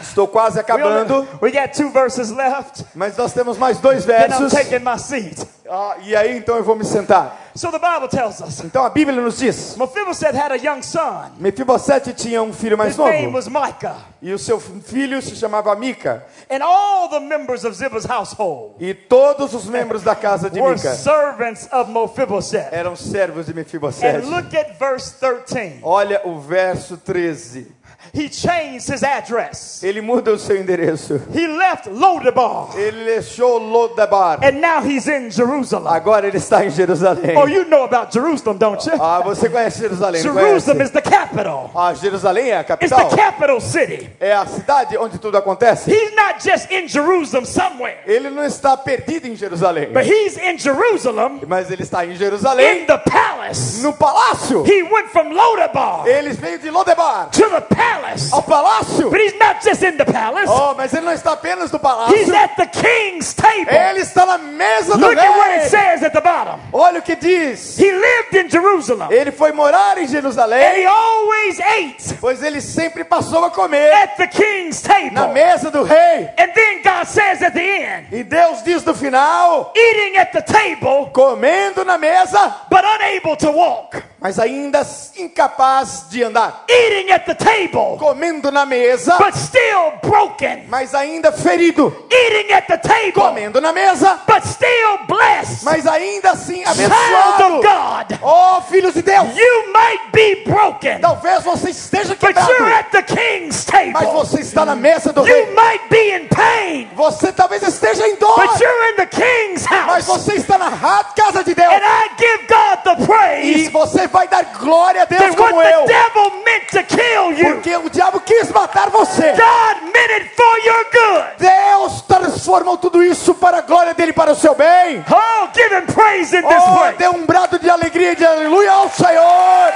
[0.00, 2.84] Estou quase We, acabando, we got two verses left.
[2.94, 4.52] mas nós temos mais dois Then I'm versos.
[4.52, 5.46] taking my seat.
[5.74, 7.50] Ah, e aí então eu vou me sentar.
[7.54, 11.30] So the Bible tells us Então a Bíblia nos diz: Mephibosheth had a young son.
[11.38, 13.96] Mefibosete tinha um filho mais His name novo was Micah.
[14.20, 18.92] e o seu filho se chamava Mica And all the members of Ziba's household e
[18.92, 22.68] todos os membros da casa de were Mica servants of Mephibosheth.
[22.70, 24.26] eram servos de Mefibosete.
[24.26, 25.80] And look at verse 13.
[25.82, 27.66] Olha o verso 13.
[28.14, 29.82] He changed his address.
[29.82, 31.18] Ele muda o seu endereço.
[31.34, 32.68] He left Lodabar.
[32.76, 34.38] Ele deixou Lodabar.
[34.44, 35.88] And now he's in Jerusalem.
[35.90, 37.36] Agora ele está em Jerusalém.
[37.38, 38.92] Oh, you know about Jerusalem, don't you?
[39.00, 40.82] Ah, você conhece Jerusalém, Jerusalem conhece?
[40.82, 41.70] is the capital.
[41.74, 43.08] Ah, Jerusalém é a It's capital.
[43.08, 44.10] the capital city.
[44.20, 45.90] É a cidade onde tudo acontece.
[45.90, 50.58] He's not just in Jerusalem somewhere, Ele não está perdido em Jerusalém, but he's in
[50.58, 53.82] Jerusalem mas ele está em Jerusalém, in the palace.
[53.82, 54.64] no palácio.
[54.66, 58.01] He went from Lodabar Ele veio de Lodebar to the palace.
[58.32, 59.10] Ao palácio.
[59.10, 61.82] But he's not just in the palace, Oh, mas ele não está apenas no he's
[61.82, 62.34] palácio.
[62.34, 63.70] at the king's table.
[63.72, 65.68] Ele está na mesa do Look at what it rei.
[65.68, 66.60] says at the bottom.
[66.72, 67.78] Olha o que diz.
[67.78, 72.60] He lived in Jerusalem, Ele foi morar em and Jerusalém, he always ate pois ele
[72.60, 75.12] sempre passou a comer at the king's table.
[75.12, 76.28] na mesa do rei.
[76.38, 80.42] And then God says at the end, E Deus diz no final, eating at the
[80.42, 84.02] table, comendo na mesa, but unable to walk.
[84.22, 84.82] Mas ainda
[85.16, 86.64] incapaz de andar.
[86.68, 90.64] Eating at the table, Comendo na mesa, but still broken.
[90.68, 91.92] mas ainda ferido.
[92.10, 95.64] Eating at the table, Comendo na mesa, but still blessed.
[95.64, 97.44] mas ainda assim Child abençoado.
[97.44, 102.46] of God, Oh, filhos de Deus, you might be broken, talvez você esteja but you're
[102.46, 104.12] quebrado, at the king's mas table.
[104.12, 105.54] você está na mesa do You rei.
[105.54, 110.06] might be in pain, Você talvez esteja em dor, but you're in the king's mas
[110.06, 110.06] house.
[110.06, 110.70] você está na
[111.16, 111.72] casa de Deus.
[111.72, 115.86] And I give God the E praise você vai dar glória a Deus como eu.
[115.86, 119.32] the devil meant to kill you, Porque o diabo quis matar você.
[119.32, 121.24] God meant it for your good.
[121.38, 125.04] Deus transformou tudo isso para a glória dele, para o seu bem.
[125.10, 128.70] Oh, give him praise in this Oh, dê um brado de alegria e de aleluia
[128.72, 129.72] ao Senhor.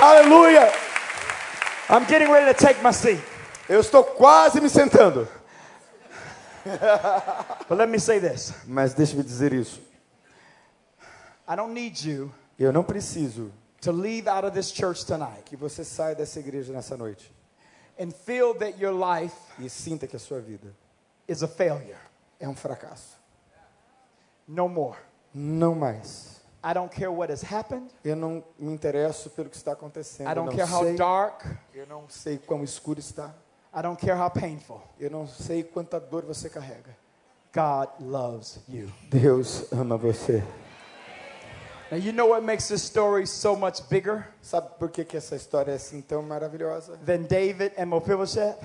[0.00, 0.72] Aleluia.
[1.88, 3.20] I'm getting ready to take my seat.
[3.68, 5.28] Eu estou quase me sentando.
[7.68, 9.80] But let me say this Mas deixe-me dizer isso.
[11.48, 15.56] I don't need you Eu não preciso to leave out of this church tonight que
[15.56, 17.32] você saia dessa igreja nessa noite
[17.98, 20.74] and feel that your life e sinta que a sua vida
[21.28, 21.96] is a failure.
[22.40, 23.16] é um fracasso.
[24.46, 24.98] No more.
[25.32, 26.42] Não mais.
[26.62, 27.90] I don't care what has happened.
[28.04, 30.30] Eu não me interesso pelo que está acontecendo.
[30.30, 31.44] I don't não care how sei, dark.
[31.74, 33.34] eu não sei quão escuro está.
[33.76, 34.80] I don't care how painful.
[34.98, 36.96] Eu não sei quanta dor você carrega.
[37.52, 38.90] God loves you.
[39.10, 40.42] Deus ama você.
[41.94, 45.36] Now, you know what makes this story so much bigger Sabe por que, que essa
[45.36, 46.96] história é assim tão maravilhosa?
[47.06, 48.56] than David and Mephibosheth?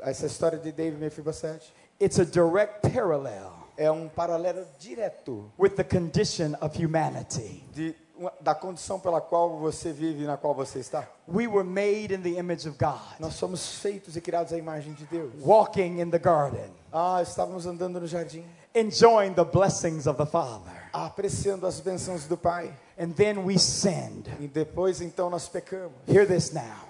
[0.00, 1.70] Essa história de David e Mefibosete
[2.00, 7.62] It's a direct parallel é um paralelo direto with the condition of humanity.
[7.74, 7.94] de,
[8.40, 11.06] da condição pela qual você vive e na qual você está.
[11.28, 14.94] We were made in the image of God, Nós somos feitos e criados à imagem
[14.94, 15.32] de Deus.
[15.42, 20.70] walking in the garden, Ah, estávamos andando no jardim, enjoying the blessings of the Father.
[20.92, 22.72] apreciando as bênçãos do Pai.
[22.98, 24.28] And then we sinned.
[24.40, 25.92] E depois então nós pecamos.
[26.06, 26.88] Hear this now.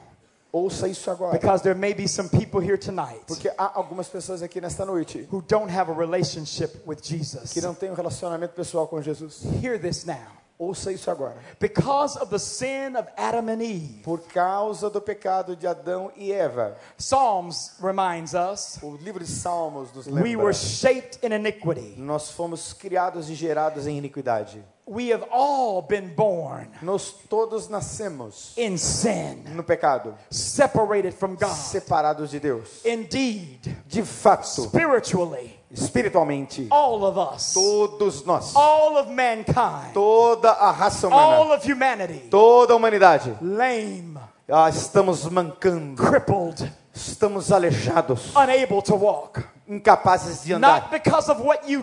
[0.53, 1.33] Ouça isso agora.
[1.39, 5.29] Because there may be some people here tonight Porque há algumas pessoas aqui nesta noite
[5.31, 7.53] who don't have a relationship with Jesus.
[7.53, 9.43] que não têm um relacionamento pessoal com Jesus.
[9.63, 10.40] Hear this now.
[10.61, 11.37] Ouça isso agora.
[11.59, 16.31] Because of the sin of Adam and Eve, Por causa do pecado de Adão e
[16.33, 20.45] Eva, Psalms reminds us o livro de Salmos nos we lembra.
[20.45, 21.95] were shaped in iniquity.
[21.97, 24.63] Nós fomos criados e gerados em iniquidade.
[24.87, 31.55] We have all been born Nós todos nascemos in sin, no pecado, separated from God.
[31.55, 32.85] separados de Deus.
[32.85, 36.67] Indeed, De fato, spiritually, espiritualmente.
[36.71, 37.53] All of us.
[37.55, 39.93] Todos nós, All of mankind.
[39.93, 42.29] toda a raça All humana, of humanity.
[42.31, 44.19] toda a humanidade, Lame,
[44.51, 49.43] ah, estamos mancando, crippled, estamos aleijados, unable to walk.
[49.69, 50.91] incapazes de andar.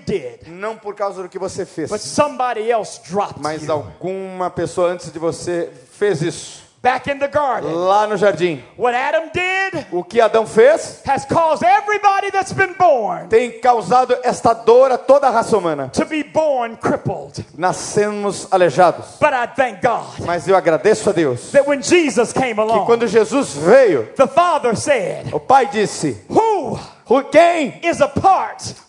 [0.05, 4.89] did, Não por causa do que você fez, but somebody else dropped mas alguma pessoa
[4.91, 6.66] antes de você fez isso.
[6.87, 7.69] Back in the garden.
[7.73, 12.73] Lá no jardim, What Adam did o que Adão fez has caused everybody that's been
[12.79, 15.89] born tem causado esta dor a toda a raça humana.
[15.91, 17.43] to be born crippled.
[17.57, 19.17] Nascemos aleijados.
[19.19, 22.85] But I thank God Mas eu agradeço a Deus that when Jesus came que along,
[22.85, 26.79] quando Jesus veio, the Father said, o Pai disse: Who
[27.09, 27.99] "O- quem is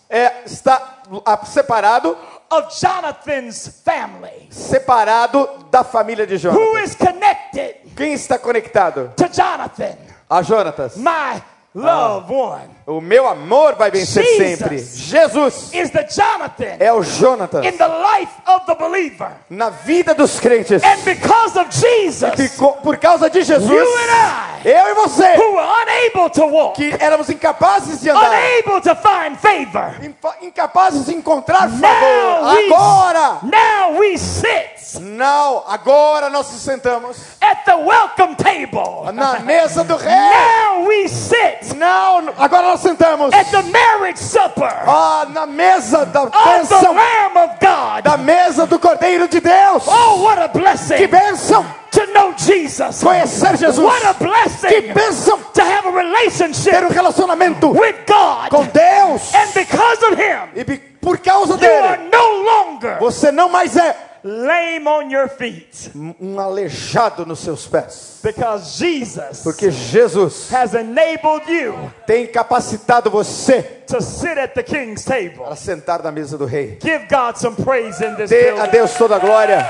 [0.09, 1.01] é, está
[1.45, 2.17] separado,
[2.51, 4.47] of Jonathan's family?
[4.51, 6.83] separado da família de Who Jonatas?
[6.89, 9.95] is connected Quem está conectado to Jonathan,
[10.29, 10.95] a Jonatas?
[10.97, 11.41] my
[11.85, 12.69] loved one?
[12.87, 14.59] O meu amor vai vencer Jesus.
[14.59, 14.77] sempre.
[14.79, 19.31] Jesus Is the Jonathan é o Jonatas in the life of the believer.
[19.49, 20.83] na vida dos crentes.
[20.83, 25.35] And because of Jesus, Ficou- por causa de Jesus, you and I, eu e você,
[25.37, 29.93] who were unable to walk, que éramos incapazes de andar, unable to find favor,
[30.41, 37.17] incapazes de encontrar favor, now we, agora, now we sit não, agora nós nos sentamos
[37.41, 39.11] at the welcome table.
[39.13, 40.09] na mesa do rei.
[40.11, 46.23] Now we sit Não, agora nós sentamos at the marriage supper ah, na mesa da
[46.23, 48.03] of the bênção, Lamb of God.
[48.03, 49.83] da mesa do Cordeiro de Deus.
[49.87, 53.03] Oh, what a Que blessing bênção to know Jesus.
[53.03, 53.79] conhecer Jesus.
[53.79, 58.49] What a Que blessing bênção to have a ter relationship um relacionamento with God.
[58.49, 59.33] com Deus.
[59.33, 60.63] And because of Him, E
[61.01, 65.91] por causa you are dele, no longer você não mais é lame on your feet.
[65.95, 68.19] um aleijado nos seus pés.
[68.21, 71.73] Because Jesus Porque Jesus has enabled you
[72.05, 75.45] tem capacitado você to sit at the king's table.
[75.45, 76.77] para sentar na mesa do rei.
[76.81, 78.67] Give God some praise in this Dê a.
[78.67, 79.65] Deus toda a glória.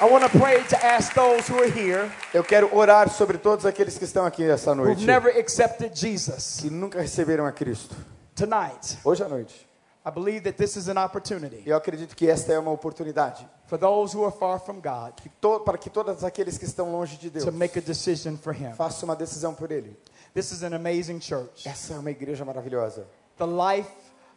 [0.00, 3.64] I want to pray to ask those who are here Eu quero orar sobre todos
[3.64, 7.94] aqueles que estão aqui essa who've noite never accepted Jesus que nunca receberam a Cristo.
[8.34, 8.98] tonight.
[9.04, 9.66] Hoje à noite.
[10.06, 13.78] I believe that this is an opportunity eu acredito que esta é uma oportunidade for
[13.78, 17.16] those who are far from God que to- para que todos aqueles que estão longe
[17.16, 18.72] de Deus to make a decision for Him.
[18.74, 19.96] façam uma decisão por Ele.
[20.34, 21.66] This is an amazing church.
[21.68, 23.06] Essa é uma igreja maravilhosa.
[23.38, 23.88] The life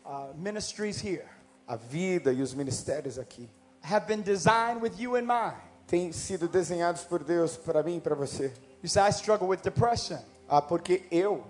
[0.06, 1.26] uh, ministries here
[1.68, 3.50] A vida e os ministérios aqui
[3.82, 5.56] have been designed with you in mind.
[5.88, 8.54] têm sido desenhados por Deus para mim e para você.
[8.82, 10.20] You say, I struggle with depression.
[10.48, 11.44] Ah, porque eu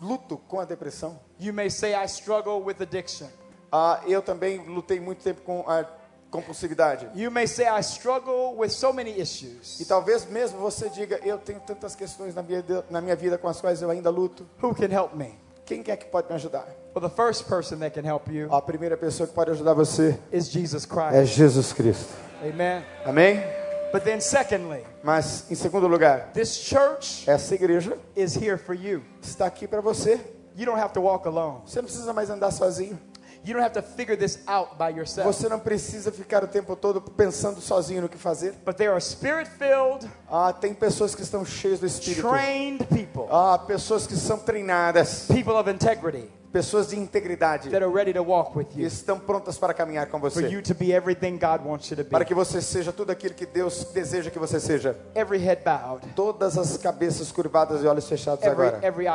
[0.00, 1.18] luto com a depressão.
[1.38, 3.28] You may say, I struggle with addiction.
[3.72, 5.84] Ah, eu também lutei muito tempo com a
[6.30, 7.08] compulsividade.
[7.14, 9.84] You may say, I struggle with so many E issues.
[9.86, 13.60] talvez mesmo você diga, eu tenho tantas questões na minha, na minha vida com as
[13.60, 14.46] quais eu ainda luto.
[14.62, 15.38] Who can help me?
[15.64, 16.66] Quem é que pode me ajudar?
[16.94, 20.18] Well, the first person that can help you A primeira pessoa que pode ajudar você
[20.32, 21.34] is Jesus é Christ.
[21.36, 22.12] Jesus Cristo.
[22.42, 22.84] Amen.
[23.04, 23.59] Amém?
[23.92, 29.02] But then, secondly, Mas, em segundo lugar, this church essa igreja is here for you.
[29.22, 30.20] está aqui para você.
[30.56, 31.62] You don't have to walk alone.
[31.66, 32.98] Você não precisa mais andar sozinho.
[33.44, 35.26] You don't have to figure this out by yourself.
[35.32, 38.52] Você não precisa ficar o tempo todo pensando sozinho no que fazer.
[38.64, 42.28] But there are spirit filled, Ah, tem pessoas que estão cheias do Espírito.
[42.28, 45.24] trained people, Ah, pessoas que são treinadas.
[45.28, 47.70] people of integrity Pessoas de integridade.
[47.70, 50.48] that are ready to walk with E you estão prontas para caminhar com for você.
[50.48, 53.46] you to be everything God wants you to Para que você seja tudo aquilo que
[53.46, 54.96] Deus deseja que você seja.
[55.14, 58.86] Every head bowed, Todas as cabeças curvadas e olhos fechados every, agora.
[58.86, 59.06] every.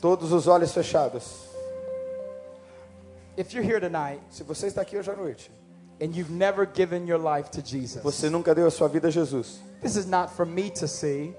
[0.00, 1.49] Todos os olhos fechados.
[3.36, 5.50] If you're here tonight Se você está aqui hoje à noite,
[6.00, 9.10] and you've never given your life to Jesus, você nunca deu a sua vida a
[9.10, 9.60] Jesus.
[9.82, 11.34] this is not for me to see.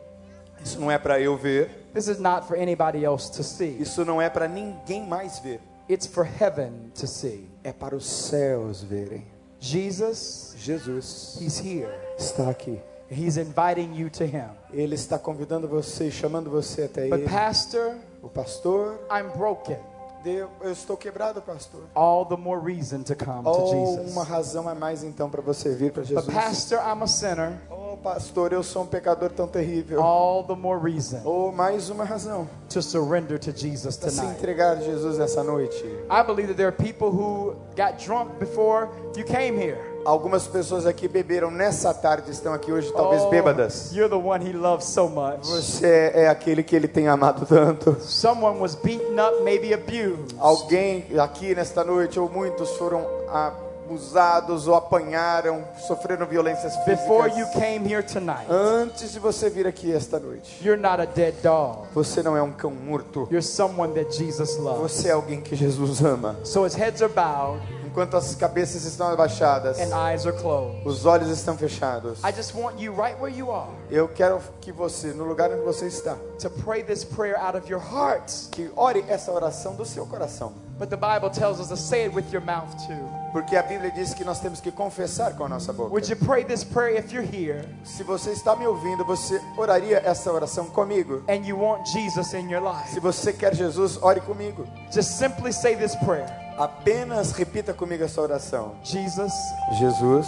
[0.63, 1.69] Isso não é para eu ver.
[1.93, 3.77] This is not for anybody else to see.
[3.81, 5.59] Isso não é para ninguém mais ver.
[5.89, 7.49] It's for heaven to see.
[7.63, 9.25] É para os céus verem.
[9.59, 11.89] Jesus, Jesus He's here.
[12.17, 12.79] está aqui.
[13.09, 14.49] He's inviting you to Him.
[14.71, 17.29] Ele está convidando você chamando você até But, ele.
[17.29, 19.77] Pastor, O pastor, I'm broken.
[20.23, 21.81] Deu, eu estou quebrado, pastor.
[21.95, 24.11] All the more reason to come to Ou Jesus.
[24.11, 26.33] uma razão a mais então para você vir para But, Jesus.
[26.33, 27.53] Pastor, I'm a sinner.
[27.69, 30.01] Oh, pastor, eu sou um pecador tão terrível.
[30.01, 34.37] All the more reason Ou mais uma razão to surrender to Jesus para se tonight.
[34.37, 35.83] entregar a Jesus nessa noite.
[36.09, 39.79] I believe that there are people who got drunk before you came here.
[40.05, 43.91] Algumas pessoas aqui beberam nessa tarde, estão aqui hoje talvez Oh, bêbadas.
[43.93, 45.45] You're the one he loves so much.
[45.47, 47.95] Você é aquele que ele tem amado tanto.
[48.01, 50.35] Someone was beaten up, maybe abused.
[50.39, 57.61] Alguém aqui nesta noite, ou muitos, foram abusados ou apanharam, sofreram violências Before you físicas.
[57.61, 61.87] came here tonight, Antes de você vir aqui esta noite, you're not a dead dog.
[61.93, 63.27] você não é um cão morto.
[63.29, 64.81] You're someone that Jesus loves.
[64.93, 66.37] Você é alguém que Jesus ama.
[66.43, 67.61] So as heads are bowed
[67.91, 72.23] Enquanto as cabeças estão abaixadas, and eyes are closed, os olhos estão fechados.
[72.23, 75.61] I just want you right where you are Eu quero que você, no lugar onde
[75.65, 78.31] você está, to pray this prayer out of your heart.
[78.51, 80.53] que ore essa oração do seu coração.
[80.79, 83.09] But the Bible tells us to say it with your mouth too.
[83.33, 85.91] Porque a Bíblia diz que nós temos que confessar com a nossa boca.
[85.91, 90.01] Would you pray this prayer if you're here Se você está me ouvindo, você oraria
[90.03, 91.23] essa oração comigo.
[91.27, 92.89] and you want Jesus in your life?
[92.93, 94.65] Se você quer Jesus, ore comigo.
[94.91, 96.25] Just simply say this prayer
[96.57, 98.75] Apenas repita comigo essa oração.
[98.83, 99.33] Jesus,
[99.79, 100.27] Jesus,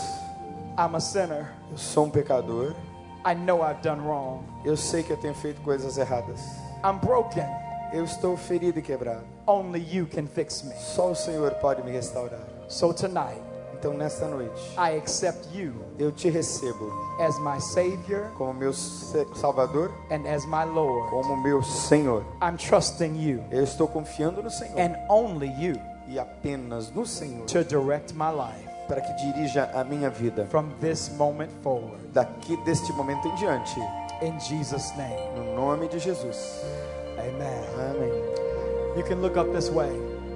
[0.77, 1.53] I'm a sinner.
[1.71, 2.73] eu sou um pecador.
[3.25, 4.41] I know I've done wrong.
[4.65, 6.41] Eu sei que eu tenho feito coisas erradas.
[6.83, 7.45] I'm broken.
[7.93, 9.23] Eu estou ferido e quebrado.
[9.45, 10.73] Only you can fix me.
[10.75, 12.39] Só o Senhor pode me restaurar.
[12.67, 13.41] So tonight,
[13.73, 19.91] Então, nesta noite, I accept you eu te recebo as my Savior como meu Salvador,
[20.09, 21.09] and as my Lord.
[21.09, 22.23] como meu Senhor.
[22.41, 25.75] I'm trusting you Eu estou confiando no Senhor and only you
[26.07, 30.69] e apenas no Senhor to direct my life para que dirija a minha vida from
[30.81, 31.97] this moment forward.
[32.13, 33.79] daqui deste momento em diante,
[34.21, 36.61] In Jesus' name, no nome de Jesus.
[37.17, 37.63] amen.
[37.89, 38.97] Amém.
[38.97, 39.89] You can look up this way.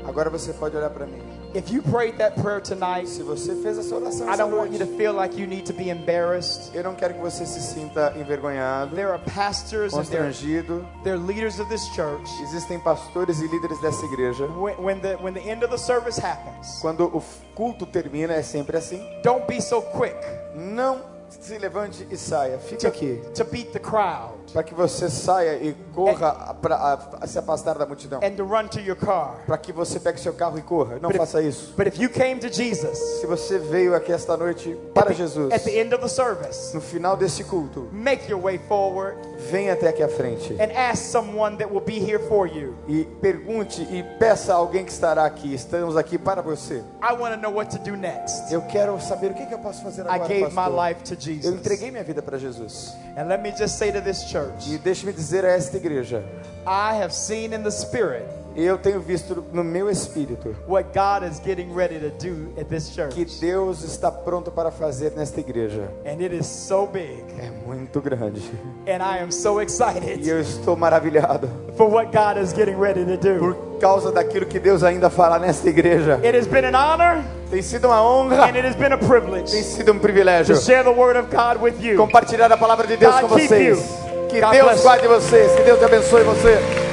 [0.05, 1.22] Agora você pode olhar para mim.
[1.58, 4.78] If you prayed that prayer tonight, Se você fez essa oração I don't want you
[4.78, 6.70] to feel like you need to be embarrassed.
[6.76, 10.86] eu não quero que você se sinta envergonhado, There are pastors and they're, constrangido.
[11.03, 12.30] they're leaders of this church.
[12.43, 14.45] Existem pastores e líderes dessa igreja.
[14.45, 17.24] When, when the when the end of the service happens, Quando o
[17.55, 19.01] culto termina, é sempre assim.
[19.24, 20.16] don't be so quick
[20.53, 22.58] Não se levante e saia.
[22.60, 23.22] Fique aqui.
[23.36, 28.20] to beat the crowd Para que você saia e corra para se afastar da multidão.
[28.24, 29.36] and to run to your car.
[29.46, 30.94] Para que você pegue seu carro e corra.
[30.96, 31.74] Não But if- faça isso.
[31.78, 35.64] But if you came to Jesus Se você veio aqui esta noite para Jesus, at
[35.64, 39.18] the end of the service, no final desse culto, make your way forward
[39.52, 42.74] venha até aqui à frente and ask someone that will be here for you.
[42.88, 45.54] e pergunte e peça a alguém que estará aqui.
[45.54, 46.84] Estamos aqui para você.
[47.04, 48.52] I want to know what to do next.
[48.54, 50.88] Eu quero saber o que, que eu posso fazer I agora, gave my pastor.
[50.88, 52.95] life to Eu entreguei minha vida para Jesus.
[53.18, 56.24] And let me just say to this church, E deixe-me dizer a esta igreja,
[56.65, 58.28] I have seen in the spirit
[58.58, 62.89] eu tenho visto no meu espírito what God is getting ready to do at this
[62.93, 63.14] church.
[63.14, 65.84] que Deus está pronto para fazer nesta igreja.
[66.05, 67.24] And it is so big.
[67.39, 68.41] É muito grande.
[68.88, 71.47] And I am so E excited eu estou maravilhado
[71.78, 73.39] for what God is getting ready to do.
[73.39, 76.20] por causa daquilo que Deus ainda fará nesta igreja.
[76.24, 79.51] It has been an honor Tem sido uma honra, and it has been a privilege
[79.51, 81.95] tem sido um privilégio to share the word of God with you.
[81.95, 83.78] compartilhar a palavra de Deus God com vocês.
[83.78, 84.28] you.
[84.28, 84.84] Que God Deus you.
[84.84, 86.87] guarde vocês, que Deus abençoe você.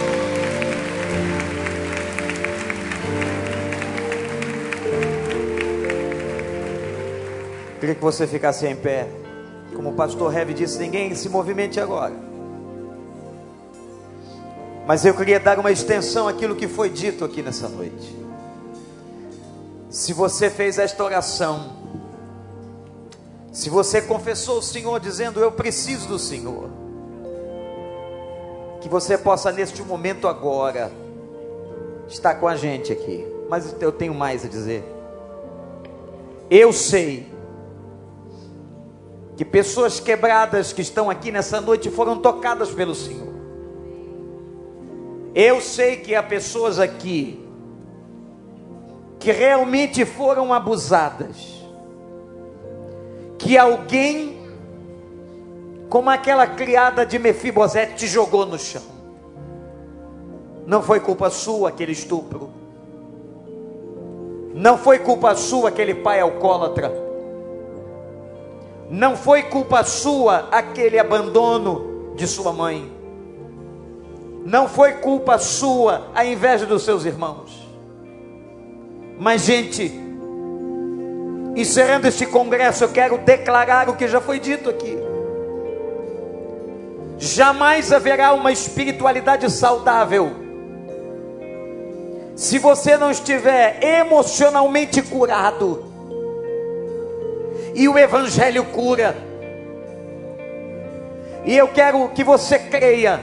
[7.84, 9.06] Queria que você ficasse em pé.
[9.76, 12.14] Como o pastor Heavy disse, ninguém se movimente agora.
[14.86, 18.16] Mas eu queria dar uma extensão àquilo que foi dito aqui nessa noite.
[19.90, 21.74] Se você fez esta oração,
[23.52, 26.70] se você confessou o Senhor dizendo eu preciso do Senhor,
[28.80, 30.90] que você possa neste momento agora
[32.08, 33.26] estar com a gente aqui.
[33.50, 34.82] Mas eu tenho mais a dizer.
[36.48, 37.33] Eu sei
[39.36, 43.34] que pessoas quebradas que estão aqui nessa noite foram tocadas pelo Senhor.
[45.34, 47.44] Eu sei que há pessoas aqui
[49.18, 51.64] que realmente foram abusadas,
[53.38, 54.38] que alguém,
[55.88, 58.82] como aquela criada de Mefibosete, te jogou no chão.
[60.66, 62.50] Não foi culpa sua aquele estupro.
[64.54, 67.03] Não foi culpa sua aquele pai alcoólatra.
[68.94, 72.92] Não foi culpa sua aquele abandono de sua mãe.
[74.46, 77.68] Não foi culpa sua a inveja dos seus irmãos.
[79.18, 79.92] Mas, gente,
[81.56, 84.96] encerrando este congresso, eu quero declarar o que já foi dito aqui.
[87.18, 90.30] Jamais haverá uma espiritualidade saudável
[92.36, 95.93] se você não estiver emocionalmente curado.
[97.74, 99.16] E o Evangelho cura.
[101.44, 103.20] E eu quero que você creia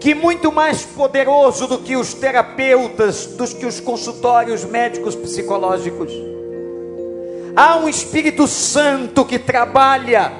[0.00, 6.12] que muito mais poderoso do que os terapeutas, dos que os consultórios médicos psicológicos,
[7.56, 10.32] há um Espírito Santo que trabalha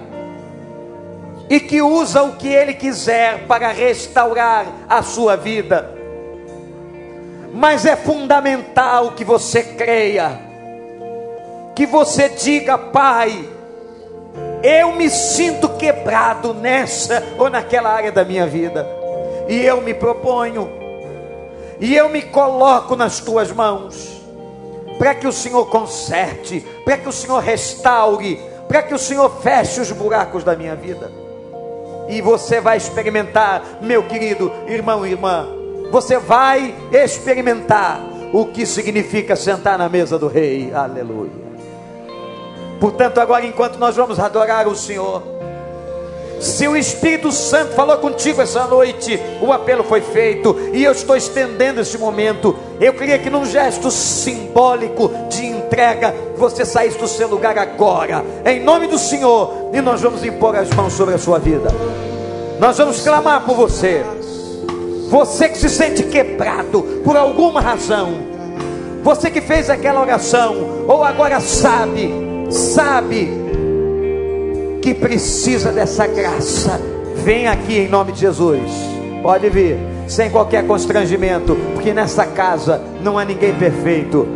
[1.51, 5.95] e que usa o que ele quiser para restaurar a sua vida.
[7.53, 10.48] Mas é fundamental que você creia
[11.79, 13.49] que você diga, Pai,
[14.64, 18.85] eu me sinto quebrado nessa ou naquela área da minha vida,
[19.49, 20.68] e eu me proponho,
[21.79, 24.20] e eu me coloco nas tuas mãos,
[24.99, 29.81] para que o Senhor conserte, para que o Senhor restaure, para que o Senhor feche
[29.81, 31.12] os buracos da minha vida.
[32.09, 35.47] E você vai experimentar, meu querido irmão e irmã,
[35.93, 38.01] você vai experimentar
[38.33, 40.74] o que significa sentar na mesa do rei.
[40.74, 41.48] Aleluia.
[42.81, 45.22] Portanto, agora, enquanto nós vamos adorar o Senhor,
[46.41, 51.16] se o Espírito Santo falou contigo essa noite, o apelo foi feito e eu estou
[51.16, 52.57] estendendo esse momento.
[52.81, 58.62] Eu queria que, num gesto simbólico de entrega, você saísse do seu lugar agora, em
[58.62, 61.70] nome do Senhor, e nós vamos impor as mãos sobre a sua vida.
[62.61, 64.05] Nós vamos clamar por você.
[65.09, 68.12] Você que se sente quebrado por alguma razão,
[69.03, 73.31] você que fez aquela oração, ou agora sabe sabe
[74.83, 76.81] que precisa dessa graça,
[77.17, 78.71] vem aqui em nome de Jesus.
[79.23, 84.27] Pode vir, sem qualquer constrangimento, porque nessa casa não há ninguém perfeito.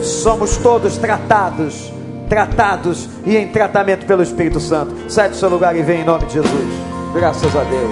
[0.00, 1.92] Somos todos tratados,
[2.28, 4.94] tratados e em tratamento pelo Espírito Santo.
[5.10, 6.90] Sai do seu lugar e vem em nome de Jesus.
[7.12, 7.90] Graças a Deus.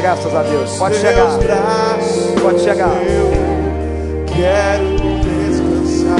[0.00, 0.76] Graças a Deus.
[0.78, 1.38] Pode chegar.
[2.40, 2.90] Pode chegar.
[4.26, 6.18] Quero descansar.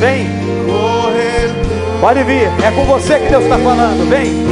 [0.00, 0.33] Vem.
[2.04, 4.06] Pode vir, é com você que Deus está falando.
[4.10, 4.44] Vem.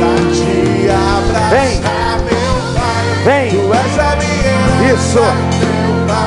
[1.50, 1.82] Vem.
[3.24, 3.48] Vem.
[4.90, 5.20] Isso.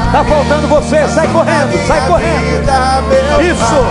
[0.05, 1.07] Está faltando você.
[1.07, 3.41] Sai correndo, sai correndo.
[3.41, 3.85] Isso.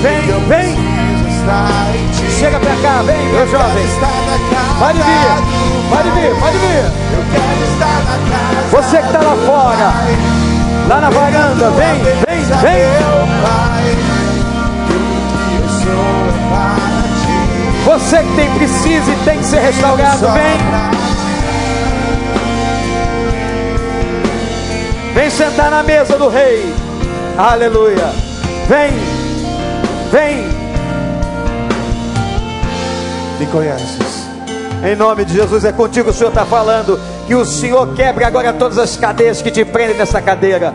[0.00, 0.76] Vem, vem.
[2.38, 3.86] Chega pra cá, vem, meu jovem.
[4.78, 5.26] Pode vir,
[5.90, 6.84] pode vir, pode vir.
[8.70, 9.92] Você que está lá fora,
[10.88, 14.05] lá na varanda, vem, vem, vem.
[17.86, 20.58] Você que tem precisa e tem que ser restaurado, vem.
[25.14, 26.74] Vem sentar na mesa do rei.
[27.38, 28.12] Aleluia.
[28.66, 28.90] Vem.
[30.10, 30.48] Vem.
[33.38, 34.26] Me conheces.
[34.84, 36.98] Em nome de Jesus, é contigo o Senhor está falando.
[37.28, 40.74] Que o Senhor quebre agora todas as cadeias que te prendem nessa cadeira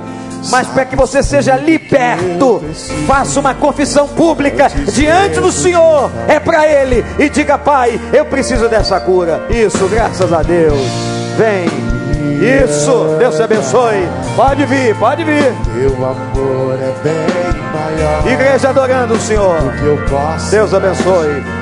[0.49, 2.63] mas para que você seja liberto,
[3.07, 8.67] faça uma confissão pública diante do Senhor, é para Ele, e diga: Pai, eu preciso
[8.67, 9.45] dessa cura.
[9.49, 10.81] Isso, graças a Deus.
[11.37, 11.65] Vem,
[12.41, 14.07] isso, Deus te abençoe.
[14.35, 15.53] Pode vir, pode vir.
[15.75, 18.27] Teu amor é bem maior.
[18.27, 19.59] Igreja adorando o Senhor.
[20.49, 21.60] Deus abençoe.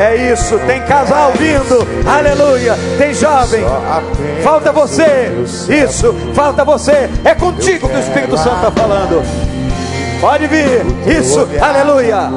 [0.00, 2.74] É isso, tem casal vindo, aleluia.
[2.96, 3.62] Tem jovem,
[4.42, 5.30] falta você.
[5.68, 7.10] Isso, falta você.
[7.22, 9.22] É contigo que o Espírito Santo está falando.
[10.18, 12.30] Pode vir, isso, aleluia.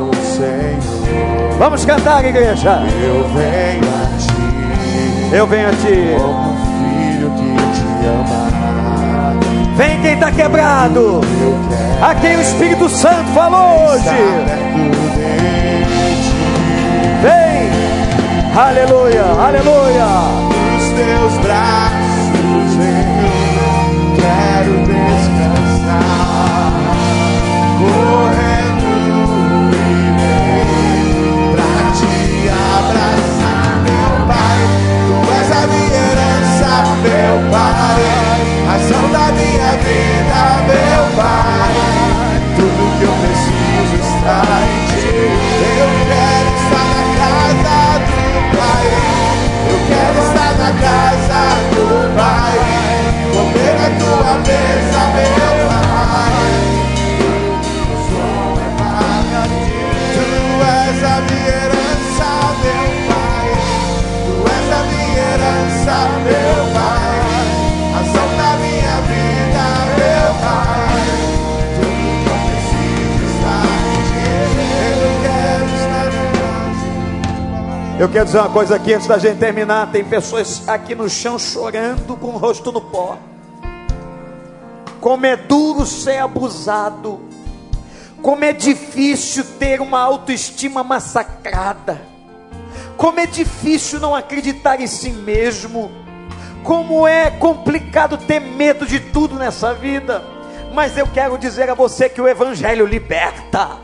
[1.58, 2.82] Vamos cantar, igreja.
[3.02, 6.16] Eu venho a ti, eu venho a ti.
[6.20, 8.44] Como filho que te ama.
[9.78, 11.22] Vem quem está quebrado.
[12.02, 15.23] A quem o Espírito Santo falou hoje.
[18.56, 20.06] Aleluia, aleluia.
[20.74, 22.78] Nos teus braços
[24.16, 26.74] quero descansar.
[27.80, 28.90] Correndo
[31.52, 32.14] pra te
[32.50, 34.62] abraçar, meu Pai.
[35.08, 38.04] Tu és a minha herança, meu Pai.
[38.68, 40.23] Razão da minha vida,
[78.04, 79.90] eu quero dizer uma coisa aqui antes da gente terminar.
[79.90, 83.18] Tem pessoas aqui no chão chorando com o rosto no pó.
[85.00, 87.22] Como é duro ser abusado.
[88.22, 92.02] Como é difícil ter uma autoestima massacrada.
[92.98, 95.90] Como é difícil não acreditar em si mesmo.
[96.62, 100.22] Como é complicado ter medo de tudo nessa vida.
[100.74, 103.83] Mas eu quero dizer a você que o Evangelho liberta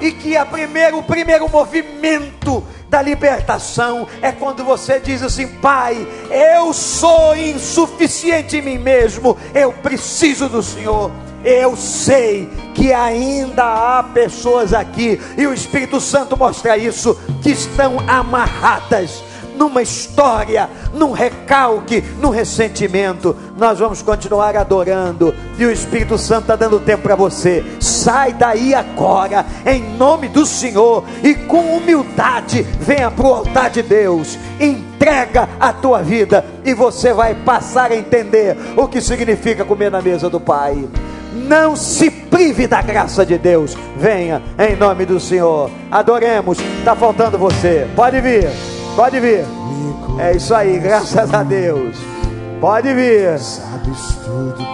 [0.00, 6.06] e que a primeiro, o primeiro movimento da libertação é quando você diz assim: Pai,
[6.30, 11.10] eu sou insuficiente em mim mesmo, eu preciso do Senhor.
[11.44, 18.00] Eu sei que ainda há pessoas aqui, e o Espírito Santo mostra isso, que estão
[18.08, 19.22] amarradas
[19.56, 23.36] numa história, num recalque, num ressentimento.
[23.56, 27.64] Nós vamos continuar adorando e o Espírito Santo está dando tempo para você.
[27.80, 33.82] Sai daí agora, em nome do Senhor, e com humildade venha para o altar de
[33.82, 34.38] Deus.
[34.60, 40.02] Entrega a tua vida e você vai passar a entender o que significa comer na
[40.02, 40.86] mesa do Pai.
[41.32, 43.76] Não se prive da graça de Deus.
[43.96, 45.70] Venha em nome do Senhor.
[45.90, 46.58] Adoremos.
[46.78, 47.86] Está faltando você.
[47.94, 48.75] Pode vir.
[48.96, 49.44] Pode vir.
[50.18, 51.96] É isso aí, graças a Deus.
[52.60, 53.38] Pode vir.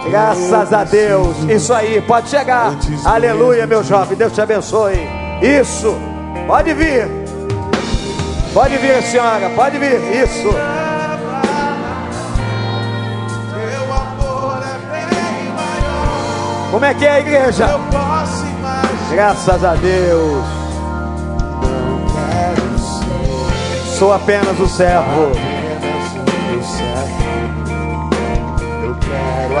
[0.09, 1.37] Graças a Deus.
[1.49, 2.73] Isso aí, pode chegar.
[3.03, 4.17] Aleluia, meu jovem.
[4.17, 5.07] Deus te abençoe.
[5.41, 5.93] Isso.
[6.47, 7.05] Pode vir.
[8.53, 9.49] Pode vir, senhora.
[9.49, 9.99] Pode vir.
[10.23, 10.49] Isso.
[10.49, 10.83] É.
[16.73, 17.67] Como é que é a igreja?
[19.11, 20.62] Graças a Deus.
[23.97, 25.31] Sou apenas o servo.
[28.83, 29.53] Eu quero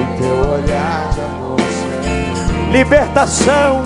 [0.00, 1.12] o teu olhar.
[1.12, 2.72] Senhor.
[2.72, 3.82] Libertação.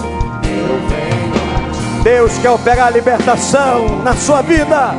[2.03, 4.95] Deus quer operar a libertação na sua vida.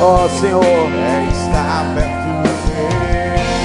[0.00, 1.22] Ó Senhor, é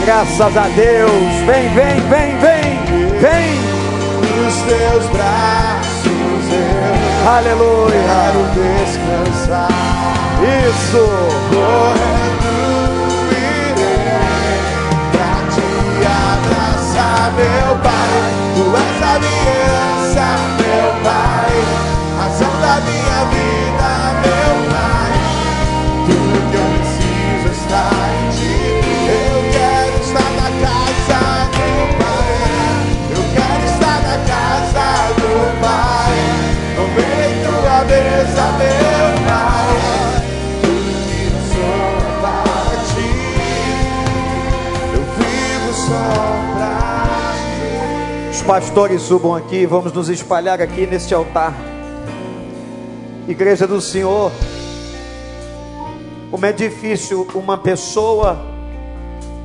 [0.07, 1.11] graças a Deus.
[1.45, 3.76] Vem, vem, vem, vem, vem.
[4.37, 6.11] Nos teus braços
[6.51, 7.91] eu Aleluia.
[7.91, 9.67] quero descansar.
[10.69, 11.03] Isso.
[11.49, 12.06] Correndo
[48.47, 51.53] pastores subam aqui, vamos nos espalhar aqui neste altar.
[53.27, 54.31] Igreja do Senhor,
[56.31, 58.39] como é difícil uma pessoa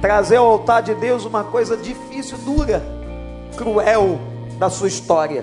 [0.00, 2.80] trazer ao altar de Deus uma coisa difícil, dura,
[3.56, 4.20] cruel
[4.56, 5.42] da sua história.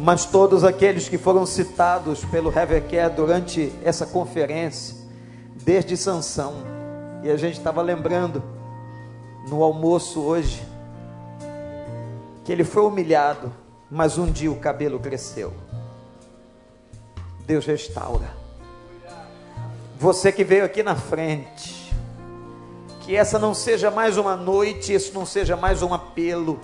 [0.00, 4.96] Mas todos aqueles que foram citados pelo Reverquer durante essa conferência,
[5.64, 6.54] desde Sansão,
[7.22, 8.42] e a gente estava lembrando
[9.48, 10.73] no almoço hoje,
[12.44, 13.52] que ele foi humilhado,
[13.90, 15.52] mas um dia o cabelo cresceu.
[17.46, 18.30] Deus restaura.
[19.98, 21.92] Você que veio aqui na frente,
[23.00, 26.60] que essa não seja mais uma noite, isso não seja mais um apelo,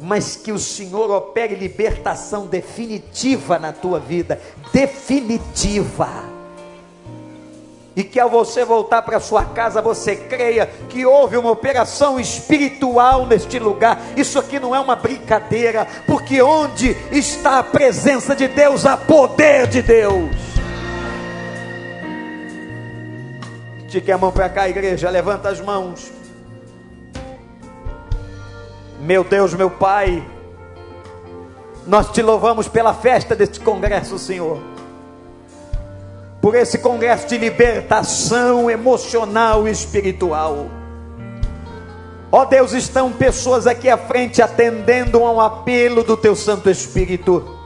[0.00, 4.40] mas que o Senhor opere libertação definitiva na tua vida
[4.72, 6.37] definitiva
[7.98, 13.26] e que ao você voltar para sua casa você creia que houve uma operação espiritual
[13.26, 14.00] neste lugar.
[14.16, 19.66] Isso aqui não é uma brincadeira, porque onde está a presença de Deus, há poder
[19.66, 20.30] de Deus.
[23.84, 26.12] Estique a mão para cá, igreja, levanta as mãos.
[29.00, 30.24] Meu Deus, meu Pai,
[31.84, 34.77] nós te louvamos pela festa deste congresso, Senhor
[36.40, 40.66] por esse congresso de libertação emocional e espiritual.
[42.30, 47.56] Ó Deus, estão pessoas aqui à frente atendendo a um apelo do Teu Santo Espírito.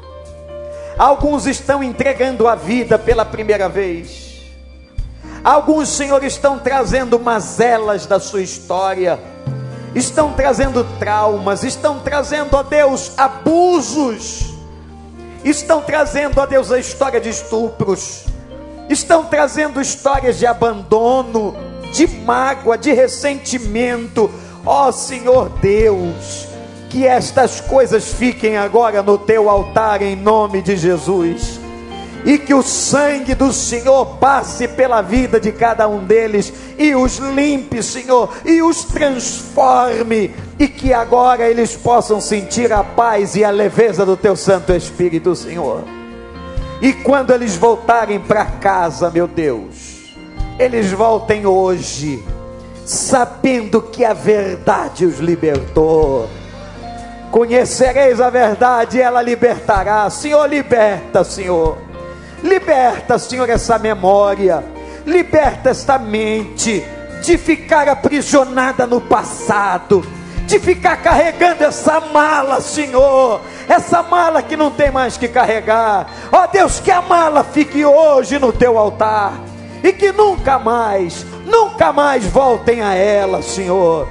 [0.96, 4.40] Alguns estão entregando a vida pela primeira vez.
[5.42, 9.18] Alguns, Senhor, estão trazendo mazelas da sua história.
[9.94, 14.54] Estão trazendo traumas, estão trazendo, ó Deus, abusos.
[15.44, 18.31] Estão trazendo, ó Deus, a história de estupros
[18.88, 21.54] estão trazendo histórias de abandono,
[21.92, 24.30] de mágoa, de ressentimento.
[24.64, 26.48] Ó oh, Senhor Deus,
[26.88, 31.60] que estas coisas fiquem agora no teu altar em nome de Jesus.
[32.24, 37.18] E que o sangue do Senhor passe pela vida de cada um deles e os
[37.18, 43.50] limpe, Senhor, e os transforme, e que agora eles possam sentir a paz e a
[43.50, 46.01] leveza do teu Santo Espírito, Senhor.
[46.82, 50.12] E quando eles voltarem para casa, meu Deus,
[50.58, 52.20] eles voltem hoje,
[52.84, 56.28] sabendo que a verdade os libertou.
[57.30, 60.10] Conhecereis a verdade, ela libertará.
[60.10, 61.78] Senhor, liberta, Senhor.
[62.42, 64.64] Liberta, Senhor, essa memória.
[65.06, 66.84] liberta esta mente
[67.22, 70.04] de ficar aprisionada no passado,
[70.52, 76.06] de ficar carregando essa mala, Senhor, essa mala que não tem mais que carregar.
[76.30, 79.32] Ó Deus, que a mala fique hoje no teu altar
[79.82, 84.06] e que nunca mais, nunca mais voltem a ela, Senhor.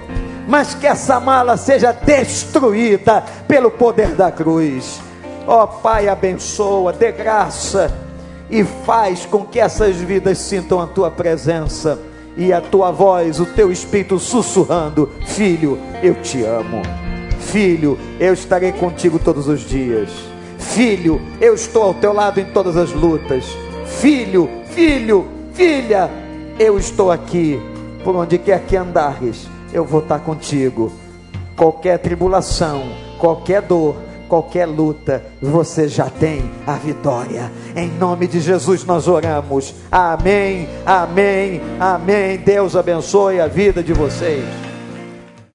[0.47, 4.99] Mas que essa mala seja destruída pelo poder da cruz.
[5.45, 7.93] Ó Pai, abençoa, dê graça
[8.49, 11.99] e faz com que essas vidas sintam a tua presença
[12.35, 16.81] e a tua voz, o teu espírito sussurrando: Filho, eu te amo.
[17.39, 20.09] Filho, eu estarei contigo todos os dias.
[20.57, 23.45] Filho, eu estou ao teu lado em todas as lutas.
[23.85, 26.09] Filho, filho, filha,
[26.57, 27.59] eu estou aqui.
[28.03, 30.91] Por onde quer que andares, eu vou estar contigo.
[31.55, 32.83] Qualquer tribulação,
[33.19, 33.95] qualquer dor,
[34.31, 37.51] qualquer luta, você já tem a vitória.
[37.75, 39.75] Em nome de Jesus nós oramos.
[39.91, 42.37] Amém, amém, amém.
[42.37, 44.70] Deus abençoe a vida de vocês.